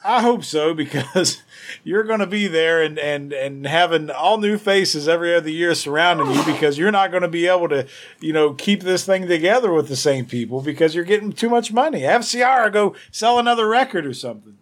[0.03, 1.43] I hope so because
[1.85, 5.75] you're going to be there and, and, and having all new faces every other year
[5.75, 7.87] surrounding you because you're not going to be able to,
[8.21, 11.73] you know, keep this thing together with the same people because you're getting too much
[11.73, 12.01] money.
[12.01, 14.57] Have Ciara go sell another record or something.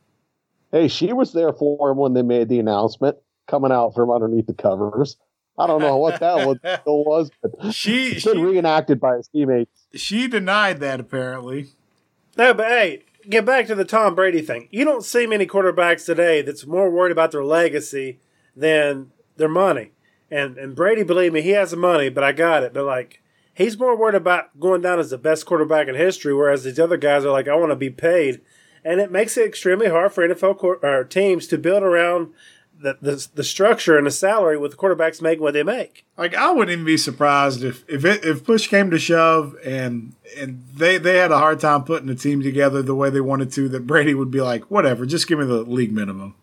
[0.73, 3.17] Hey, she was there for him when they made the announcement
[3.47, 5.17] coming out from underneath the covers.
[5.57, 9.29] I don't know what that was, was but she, it's been she, reenacted by his
[9.29, 9.71] teammates.
[9.95, 11.69] She denied that apparently.
[12.37, 14.69] No, but hey, get back to the Tom Brady thing.
[14.71, 18.21] You don't see many quarterbacks today that's more worried about their legacy
[18.57, 19.93] than their money.
[20.31, 22.75] And and Brady, believe me, he has the money, but I got it.
[22.75, 23.23] But like
[23.55, 26.97] he's more worried about going down as the best quarterback in history, whereas these other
[26.97, 28.41] guys are like, I want to be paid.
[28.85, 32.33] And it makes it extremely hard for NFL or teams to build around
[32.81, 36.05] the, the, the structure and the salary with the quarterbacks making what they make.
[36.17, 40.15] Like I wouldn't even be surprised if if it, if push came to shove and
[40.37, 43.53] and they they had a hard time putting the team together the way they wanted
[43.53, 46.35] to that Brady would be like whatever just give me the league minimum.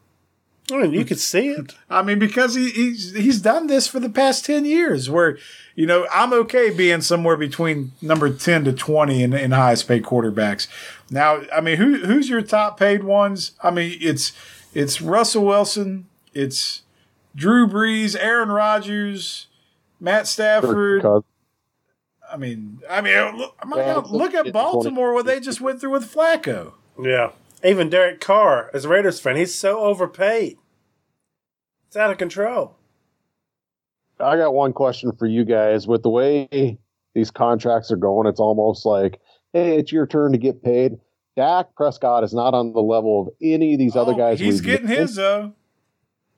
[0.72, 1.76] Oh, I mean, you could see it.
[1.92, 5.10] I mean, because he, he's he's done this for the past ten years.
[5.10, 5.38] Where
[5.76, 10.04] you know I'm okay being somewhere between number ten to twenty in, in highest paid
[10.04, 10.68] quarterbacks.
[11.12, 13.52] Now, I mean, who who's your top paid ones?
[13.62, 14.34] I mean, it's
[14.74, 16.84] it's Russell Wilson, it's
[17.36, 19.48] Drew Brees, Aaron Rodgers,
[20.00, 21.04] Matt Stafford.
[22.32, 26.14] I mean, I mean, look, God, look at Baltimore what they just went through with
[26.14, 26.74] Flacco.
[27.02, 27.32] Yeah,
[27.64, 30.58] even Derek Carr, as a Raiders fan, he's so overpaid.
[31.88, 32.76] It's out of control.
[34.20, 35.88] I got one question for you guys.
[35.88, 36.78] With the way
[37.14, 39.20] these contracts are going, it's almost like,
[39.54, 40.98] hey, it's your turn to get paid.
[41.36, 44.40] Dak Prescott is not on the level of any of these oh, other guys.
[44.40, 45.54] He's getting his though.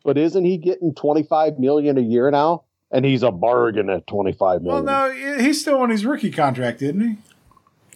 [0.07, 2.63] But isn't he getting twenty five million a year now?
[2.91, 4.85] And he's a bargain at twenty five million.
[4.85, 7.17] Well, no, he's still on his rookie contract, isn't he?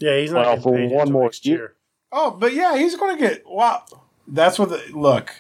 [0.06, 1.76] Yeah, he's not well, for one more year.
[2.12, 3.44] Oh, but yeah, he's going to get.
[3.48, 3.86] Wow,
[4.28, 4.68] that's what.
[4.68, 5.34] The, look,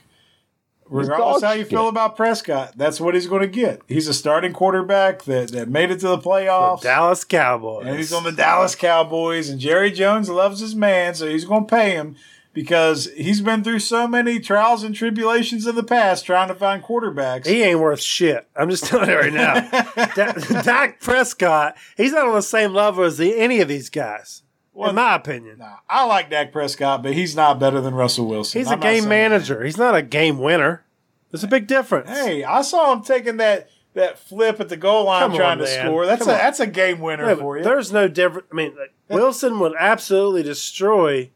[0.85, 1.71] regardless how you shit.
[1.71, 3.81] feel about Prescott, that's what he's going to get.
[3.89, 6.83] He's a starting quarterback that, that made it to the playoffs.
[6.83, 7.85] Dallas Cowboys.
[7.85, 9.49] and he's on the Dallas Cowboys.
[9.49, 12.15] And Jerry Jones loves his man, so he's going to pay him
[12.53, 16.83] because he's been through so many trials and tribulations in the past trying to find
[16.83, 17.45] quarterbacks.
[17.47, 18.47] He ain't worth shit.
[18.55, 19.61] I'm just telling you right now.
[20.15, 24.43] Da- Dak Prescott, he's not on the same level as the, any of these guys,
[24.73, 25.59] Well, in my opinion.
[25.59, 28.59] Nah, I like Dak Prescott, but he's not better than Russell Wilson.
[28.59, 29.63] He's I'm a game manager.
[29.63, 30.83] He's not a game winner.
[31.31, 32.09] There's a big difference.
[32.09, 35.57] Hey, I saw him taking that that flip at the goal line Come on, trying
[35.57, 35.85] to man.
[35.85, 36.05] score.
[36.05, 36.37] That's Come a on.
[36.37, 37.63] that's a game winner for you.
[37.63, 38.47] There's no difference.
[38.51, 41.29] I mean, like, Wilson would absolutely destroy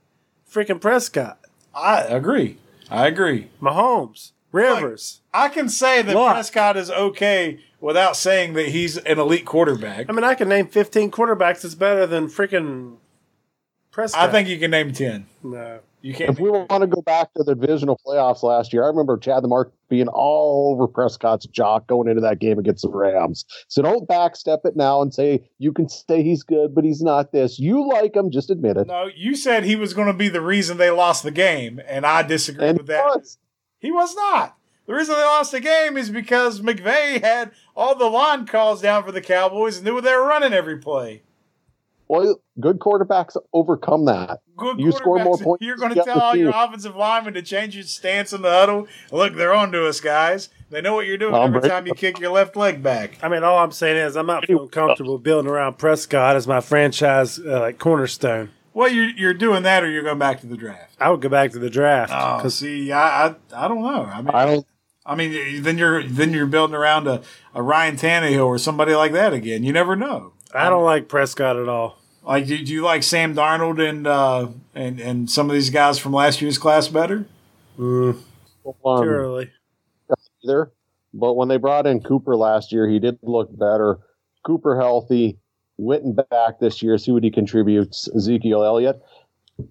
[0.56, 1.38] freaking Prescott,
[1.74, 2.58] I agree.
[2.90, 3.50] I agree.
[3.62, 5.22] Mahomes, Rivers.
[5.34, 6.32] I can say that Look.
[6.32, 10.06] Prescott is okay without saying that he's an elite quarterback.
[10.10, 12.96] I mean, I can name 15 quarterbacks that's better than freaking
[13.92, 14.30] Prescott.
[14.30, 15.26] I think you can name ten.
[15.44, 15.80] no.
[16.02, 16.30] You can't.
[16.30, 19.44] If we want to go back to the divisional playoffs last year, I remember Chad
[19.44, 23.46] the Mark being all over Prescott's jock going into that game against the Rams.
[23.70, 27.32] So don't backstep it now and say you can say he's good, but he's not
[27.32, 27.58] this.
[27.60, 28.88] You like him, just admit it.
[28.88, 32.06] no, you said he was going to be the reason they lost the game, and
[32.06, 33.04] I disagree And with that.
[33.04, 33.38] he was.
[33.80, 34.58] He was not.
[34.86, 39.04] The reason they lost the game is because McVay had all the line calls down
[39.06, 41.24] for the Cowboys and knew they were running every play.
[42.08, 44.42] Well, good quarterbacks overcome that.
[44.56, 47.76] Good You score more points, You're going to tell all your offensive linemen to change
[47.76, 48.88] your stance in the huddle.
[49.12, 50.50] Look, they're on to us, guys.
[50.70, 51.74] They know what you're doing Tom every Brady.
[51.74, 53.18] time you kick your left leg back.
[53.24, 56.60] I mean, all I'm saying is I'm not feeling comfortable building around Prescott as my
[56.60, 58.52] franchise uh, like cornerstone.
[58.74, 60.98] Well, you're, you're doing that, or you're going back to the draft.
[61.00, 64.04] I would go back to the draft Oh, because see, I, I I don't know.
[64.04, 64.68] I mean, I don't.
[65.06, 67.22] I mean, then you're then you're building around a,
[67.54, 69.64] a Ryan Tannehill or somebody like that again.
[69.64, 70.34] You never know.
[70.56, 71.98] I don't like Prescott at all.
[72.24, 76.00] Like, do, do you like Sam Darnold and uh, and and some of these guys
[76.00, 77.26] from last year's class better?
[77.78, 78.18] Mm,
[78.66, 79.52] Um, too early.
[80.44, 80.72] either.
[81.14, 84.00] But when they brought in Cooper last year, he did look better.
[84.46, 85.38] Cooper healthy,
[85.80, 86.98] Witten back this year.
[86.98, 88.10] See what he contributes.
[88.16, 89.02] Ezekiel Elliott,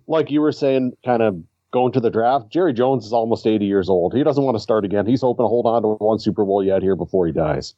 [0.07, 2.51] like you were saying, kind of going to the draft.
[2.51, 4.15] Jerry Jones is almost 80 years old.
[4.15, 5.07] He doesn't want to start again.
[5.07, 7.75] He's hoping to hold on to one Super Bowl yet here before he dies.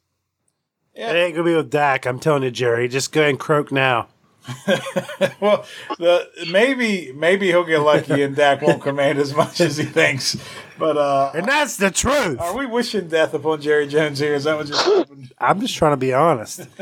[0.97, 2.07] It ain't gonna be with Dak.
[2.07, 2.89] I'm telling you, Jerry.
[2.89, 4.09] Just go ahead and croak now.
[5.41, 5.65] well,
[5.99, 10.37] the maybe maybe he'll get lucky and Dak won't command as much as he thinks.
[10.79, 12.41] But uh, And that's the truth.
[12.41, 14.35] are we wishing death upon Jerry Jones here?
[14.35, 15.33] Is that what just happened?
[15.39, 16.67] I'm just trying to be honest.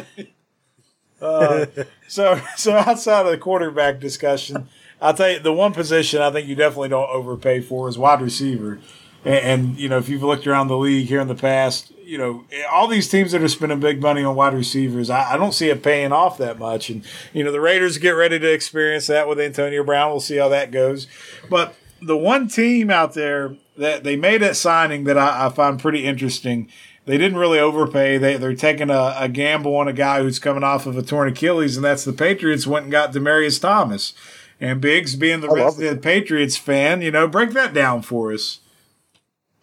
[1.20, 1.64] Uh,
[2.06, 4.68] so so outside of the quarterback discussion,
[5.00, 8.20] I'll tell you the one position I think you definitely don't overpay for is wide
[8.20, 8.78] receiver.
[9.24, 12.18] And, and you know, if you've looked around the league here in the past, you
[12.18, 15.54] know, all these teams that are spending big money on wide receivers, I, I don't
[15.54, 16.90] see it paying off that much.
[16.90, 20.10] And you know, the Raiders get ready to experience that with Antonio Brown.
[20.10, 21.06] We'll see how that goes.
[21.48, 25.80] But the one team out there that they made that signing that I, I find
[25.80, 26.68] pretty interesting.
[27.06, 28.18] They didn't really overpay.
[28.18, 31.28] They they're taking a, a gamble on a guy who's coming off of a torn
[31.28, 34.14] Achilles, and that's the Patriots went and got Demaryius Thomas.
[34.60, 38.60] And Biggs, being the resident Patriots fan, you know, break that down for us.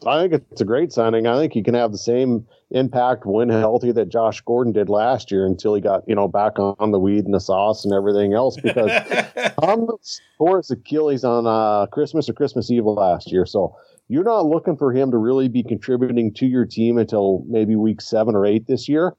[0.07, 1.27] I think it's a great signing.
[1.27, 5.29] I think he can have the same impact when healthy that Josh Gordon did last
[5.31, 8.33] year until he got, you know, back on the weed and the sauce and everything
[8.33, 8.91] else because
[9.61, 13.45] Thomas tore his Achilles on uh, Christmas or Christmas Eve last year.
[13.45, 13.75] So
[14.07, 18.01] you're not looking for him to really be contributing to your team until maybe week
[18.01, 19.13] seven or eight this year.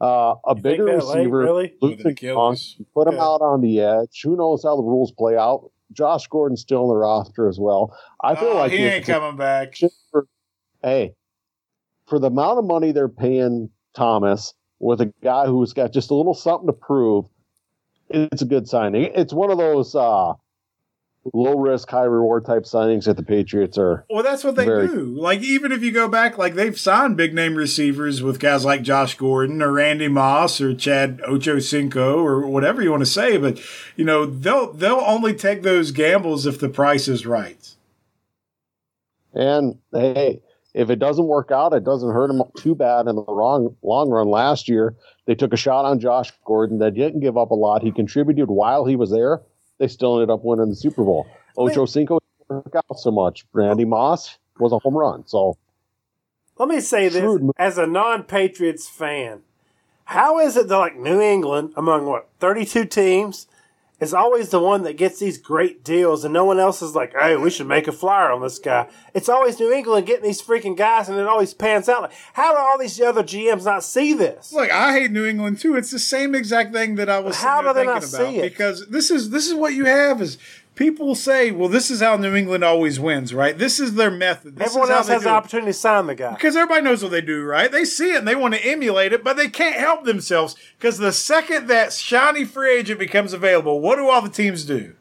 [0.00, 1.74] Uh, a Think bigger that late, receiver, really?
[1.80, 2.16] With Luke
[2.94, 3.24] put him Yeah.
[3.24, 4.20] out on the edge.
[4.22, 5.70] Who knows how the rules play out?
[5.92, 7.96] Josh Gordon's still in the roster as well.
[8.22, 9.78] I feel Oh, like he ain't coming back.
[10.86, 11.14] Hey,
[12.06, 16.14] for the amount of money they're paying Thomas with a guy who's got just a
[16.14, 17.26] little something to prove,
[18.08, 19.10] it's a good signing.
[19.14, 20.34] It's one of those uh,
[21.34, 24.04] low risk, high reward type signings that the Patriots are.
[24.08, 25.06] Well, that's what they Very- do.
[25.06, 28.82] Like, even if you go back, like they've signed big name receivers with guys like
[28.82, 33.60] Josh Gordon or Randy Moss or Chad Ochocinco or whatever you want to say, but
[33.96, 37.74] you know they'll they'll only take those gambles if the price is right.
[39.34, 40.40] And hey,
[40.76, 44.10] if it doesn't work out, it doesn't hurt them too bad in the wrong long
[44.10, 44.28] run.
[44.28, 46.78] Last year, they took a shot on Josh Gordon.
[46.80, 47.82] that didn't give up a lot.
[47.82, 49.40] He contributed while he was there.
[49.78, 51.26] They still ended up winning the Super Bowl.
[51.56, 53.46] Ocho Cinco didn't work out so much.
[53.54, 55.26] Randy Moss was a home run.
[55.26, 55.56] So
[56.58, 59.40] Let me say this Shrewd as a non-Patriots fan.
[60.04, 63.46] How is it that like New England, among what thirty-two teams,
[63.98, 67.14] is always the one that gets these great deals, and no one else is like,
[67.18, 70.42] "Hey, we should make a flyer on this guy." It's always New England getting these
[70.42, 72.02] freaking guys, and it always pans out.
[72.02, 74.52] Like, how do all these other GMs not see this?
[74.52, 75.76] Look, I hate New England too.
[75.76, 78.38] It's the same exact thing that I was How do they not thinking about see
[78.40, 78.50] it?
[78.50, 80.36] because this is this is what you have is
[80.76, 83.58] people say, well, this is how New England always wins, right?
[83.58, 84.56] This is their method.
[84.56, 86.34] This Everyone else has the opportunity to sign the guy.
[86.34, 87.72] Because everybody knows what they do, right?
[87.72, 90.54] They see it and they want to emulate it, but they can't help themselves.
[90.78, 94.94] Because the second that shiny free agent becomes available, what do all the teams do?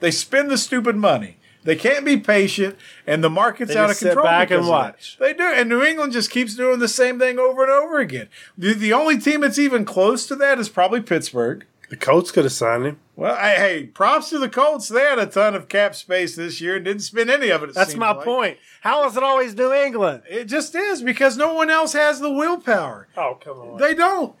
[0.00, 1.36] They spend the stupid money.
[1.64, 4.24] They can't be patient, and the market's out of just sit control.
[4.24, 4.70] back and because of that.
[4.70, 5.16] watch.
[5.18, 8.28] They do, and New England just keeps doing the same thing over and over again.
[8.56, 11.66] The, the only team that's even close to that is probably Pittsburgh.
[11.88, 13.00] The Colts could have signed him.
[13.16, 14.88] Well, I, hey, props to the Colts.
[14.88, 17.70] They had a ton of cap space this year and didn't spend any of it.
[17.70, 18.24] it That's my like.
[18.24, 18.58] point.
[18.82, 20.22] How is it always New England?
[20.28, 23.08] It just is because no one else has the willpower.
[23.16, 23.78] Oh, come on.
[23.78, 24.36] They don't.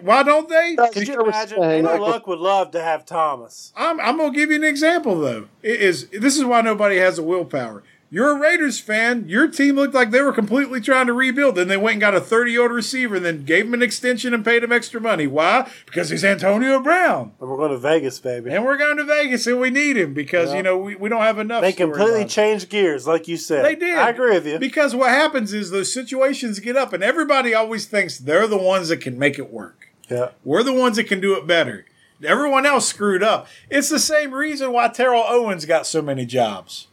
[0.00, 0.76] Why don't they?
[0.92, 1.62] Could you imagine?
[1.62, 3.72] Andrew Luck would love to have Thomas.
[3.76, 5.48] I'm, I'm gonna give you an example though.
[5.62, 7.82] It is this is why nobody has the willpower.
[8.10, 9.28] You're a Raiders fan.
[9.28, 11.56] Your team looked like they were completely trying to rebuild.
[11.56, 13.82] Then they went and got a 30 year old receiver and then gave him an
[13.82, 15.26] extension and paid him extra money.
[15.26, 15.70] Why?
[15.84, 17.32] Because he's Antonio Brown.
[17.38, 18.50] And we're going to Vegas, baby.
[18.50, 20.56] And we're going to Vegas and we need him because, Yeah.
[20.56, 21.60] you know, we, we don't have enough.
[21.60, 23.62] They completely changed gears, like you said.
[23.64, 23.98] They did.
[23.98, 24.58] I agree with you.
[24.58, 28.88] Because what happens is those situations get up and everybody always thinks they're the ones
[28.88, 29.88] that can make it work.
[30.08, 30.30] Yeah.
[30.44, 31.84] We're the ones that can do it better.
[32.24, 33.46] Everyone else screwed up.
[33.70, 36.87] It's the same reason why Terrell Owens got so many jobs.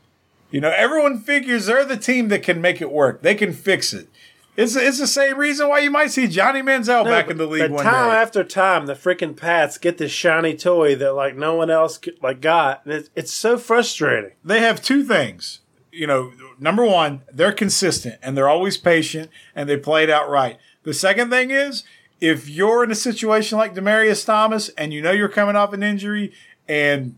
[0.55, 3.21] You know, everyone figures they're the team that can make it work.
[3.21, 4.07] They can fix it.
[4.55, 7.63] It's it's the same reason why you might see Johnny Manziel back in the league
[7.63, 8.15] But one time day.
[8.15, 12.39] after time, the freaking Pats get this shiny toy that like no one else like
[12.39, 12.83] got.
[12.85, 14.31] It's, it's so frustrating.
[14.45, 15.59] they have two things.
[15.91, 20.29] You know, number one, they're consistent and they're always patient and they play it out
[20.29, 20.57] right.
[20.83, 21.83] The second thing is,
[22.21, 25.83] if you're in a situation like Demaryius Thomas and you know you're coming off an
[25.83, 26.31] injury
[26.65, 27.17] and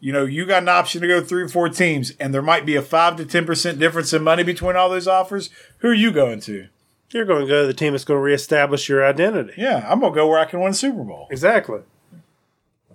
[0.00, 2.66] you know you got an option to go three or four teams and there might
[2.66, 5.94] be a five to ten percent difference in money between all those offers, who are
[5.94, 6.68] you going to?
[7.10, 9.54] You're going to go to the team that's going to reestablish your identity.
[9.56, 11.26] Yeah, I'm gonna go where I can win a Super Bowl.
[11.30, 11.80] Exactly.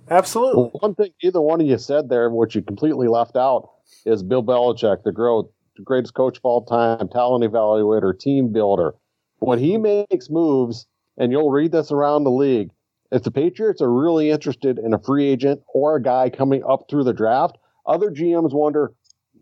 [0.10, 0.64] Absolutely.
[0.64, 3.70] Well, one thing either one of you said there, which you completely left out,
[4.06, 8.94] is Bill Belichick, the growth, the greatest coach of all time, talent evaluator, team builder.
[9.40, 10.86] When he makes moves,
[11.18, 12.72] and you'll read this around the league,
[13.14, 16.86] if the Patriots are really interested in a free agent or a guy coming up
[16.90, 18.92] through the draft, other GMs wonder,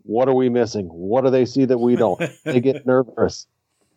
[0.02, 0.86] what are we missing?
[0.86, 2.20] What do they see that we don't?
[2.44, 3.46] they get nervous.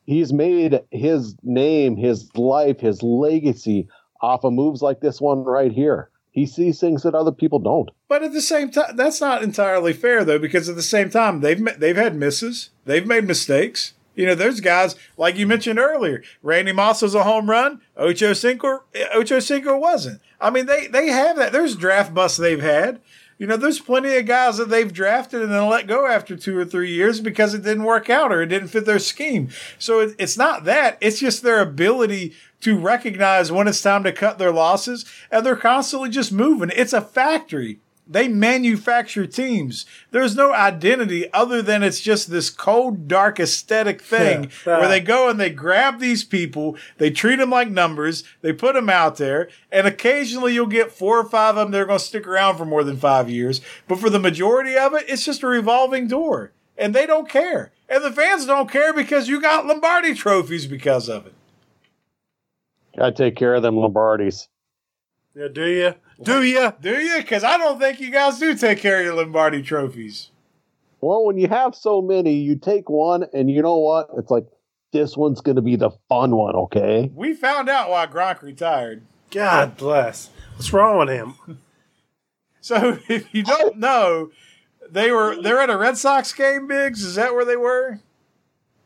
[0.06, 3.90] He's made his name, his life, his legacy
[4.22, 6.10] off of moves like this one right here.
[6.32, 7.90] He sees things that other people don't.
[8.08, 11.42] But at the same time, that's not entirely fair though, because at the same time,
[11.42, 13.94] they've they've had misses, they've made mistakes.
[14.16, 16.24] You know, there's guys like you mentioned earlier.
[16.42, 17.82] Randy Moss was a home run.
[17.98, 20.22] Ocho Cinco, Ocho Cinco wasn't.
[20.40, 21.52] I mean, they they have that.
[21.52, 23.02] There's draft busts they've had.
[23.38, 26.58] You know, there's plenty of guys that they've drafted and then let go after two
[26.58, 29.50] or three years because it didn't work out or it didn't fit their scheme.
[29.78, 30.98] So it, it's not that.
[31.02, 35.58] It's just their ability to recognize when it's time to cut their losses and they're
[35.58, 36.72] constantly just moving.
[36.74, 37.80] It's a factory.
[38.08, 39.86] They manufacture teams.
[40.12, 44.80] There's no identity other than it's just this cold, dark aesthetic thing Yeah.
[44.80, 48.76] where they go and they grab these people, they treat them like numbers, they put
[48.76, 51.98] them out there, and occasionally you'll get four or five of them that are going
[52.00, 53.60] to stick around for more than five years.
[53.88, 56.52] But for the majority of it, it's just a revolving door.
[56.78, 57.72] And they don't care.
[57.90, 61.34] And the fans don't care because you got Lombardi trophies because of it.
[62.98, 64.48] Got to take care of them Lombardis.
[65.36, 65.94] Yeah, do you?
[66.22, 66.74] Do you?
[66.80, 67.18] Do you?
[67.18, 70.32] Because I don't think you guys do take care of your Lombardi trophies.
[71.02, 74.08] Well, when you have so many, you take one, and you know what?
[74.18, 74.46] It's like
[74.94, 77.12] this one's going to be the fun one, okay?
[77.14, 79.04] We found out why Gronk retired.
[79.30, 80.30] God bless.
[80.56, 81.36] What's wrong with him?
[82.62, 84.32] So if you don't know,
[84.90, 87.04] they were they're at a Red Sox game, Biggs.
[87.04, 88.00] Is that where they were?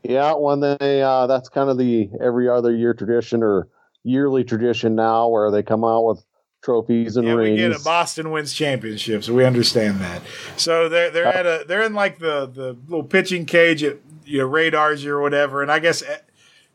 [0.04, 3.70] Yeah, when they uh, that's kind of the every other year tradition or
[4.04, 6.26] yearly tradition now, where they come out with
[6.62, 7.57] trophies and Yeah, we rings.
[7.60, 7.84] get it.
[7.84, 9.30] Boston wins championships.
[9.30, 10.22] We understand that.
[10.57, 14.39] So they're they're at a they're in like the the little pitching cage at you
[14.39, 15.62] know radars or whatever.
[15.62, 16.18] And I guess eh,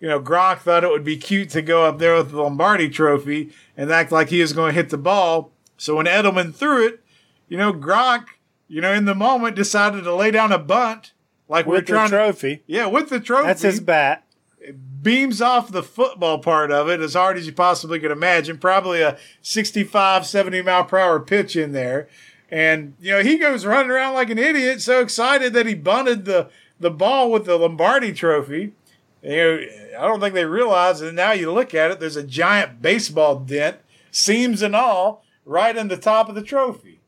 [0.00, 2.88] you know Gronk thought it would be cute to go up there with the Lombardi
[2.88, 5.50] Trophy and act like he was going to hit the ball.
[5.76, 7.00] So when Edelman threw it,
[7.48, 8.26] you know Gronk,
[8.68, 11.12] you know in the moment decided to lay down a bunt
[11.48, 12.62] like we're With the trying to trophy.
[12.66, 13.46] yeah with the trophy.
[13.48, 14.23] That's his bat.
[15.02, 18.58] Beams off the football part of it as hard as you possibly could imagine.
[18.58, 22.08] Probably a 65, 70 mile per hour pitch in there.
[22.50, 26.24] And, you know, he goes running around like an idiot, so excited that he bunted
[26.24, 26.48] the,
[26.78, 28.72] the ball with the Lombardi trophy.
[29.22, 29.58] You know,
[29.98, 33.40] I don't think they realize that now you look at it, there's a giant baseball
[33.40, 33.78] dent,
[34.10, 37.00] seams and all, right in the top of the trophy.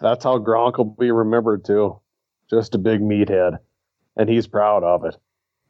[0.00, 2.00] That's how Gronk will be remembered too.
[2.48, 3.58] Just a big meathead,
[4.16, 5.16] and he's proud of it.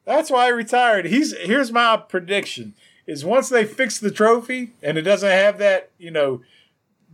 [0.09, 1.05] That's why he retired.
[1.05, 2.73] He's here's my prediction:
[3.05, 6.41] is once they fix the trophy and it doesn't have that, you know,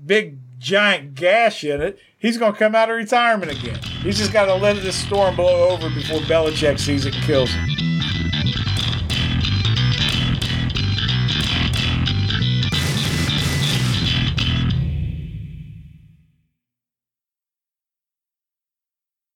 [0.05, 3.79] big giant gash in it, he's to come out of retirement again.
[4.01, 7.51] He's just got to let this storm blow over before Belichick sees it and kills
[7.51, 7.84] him.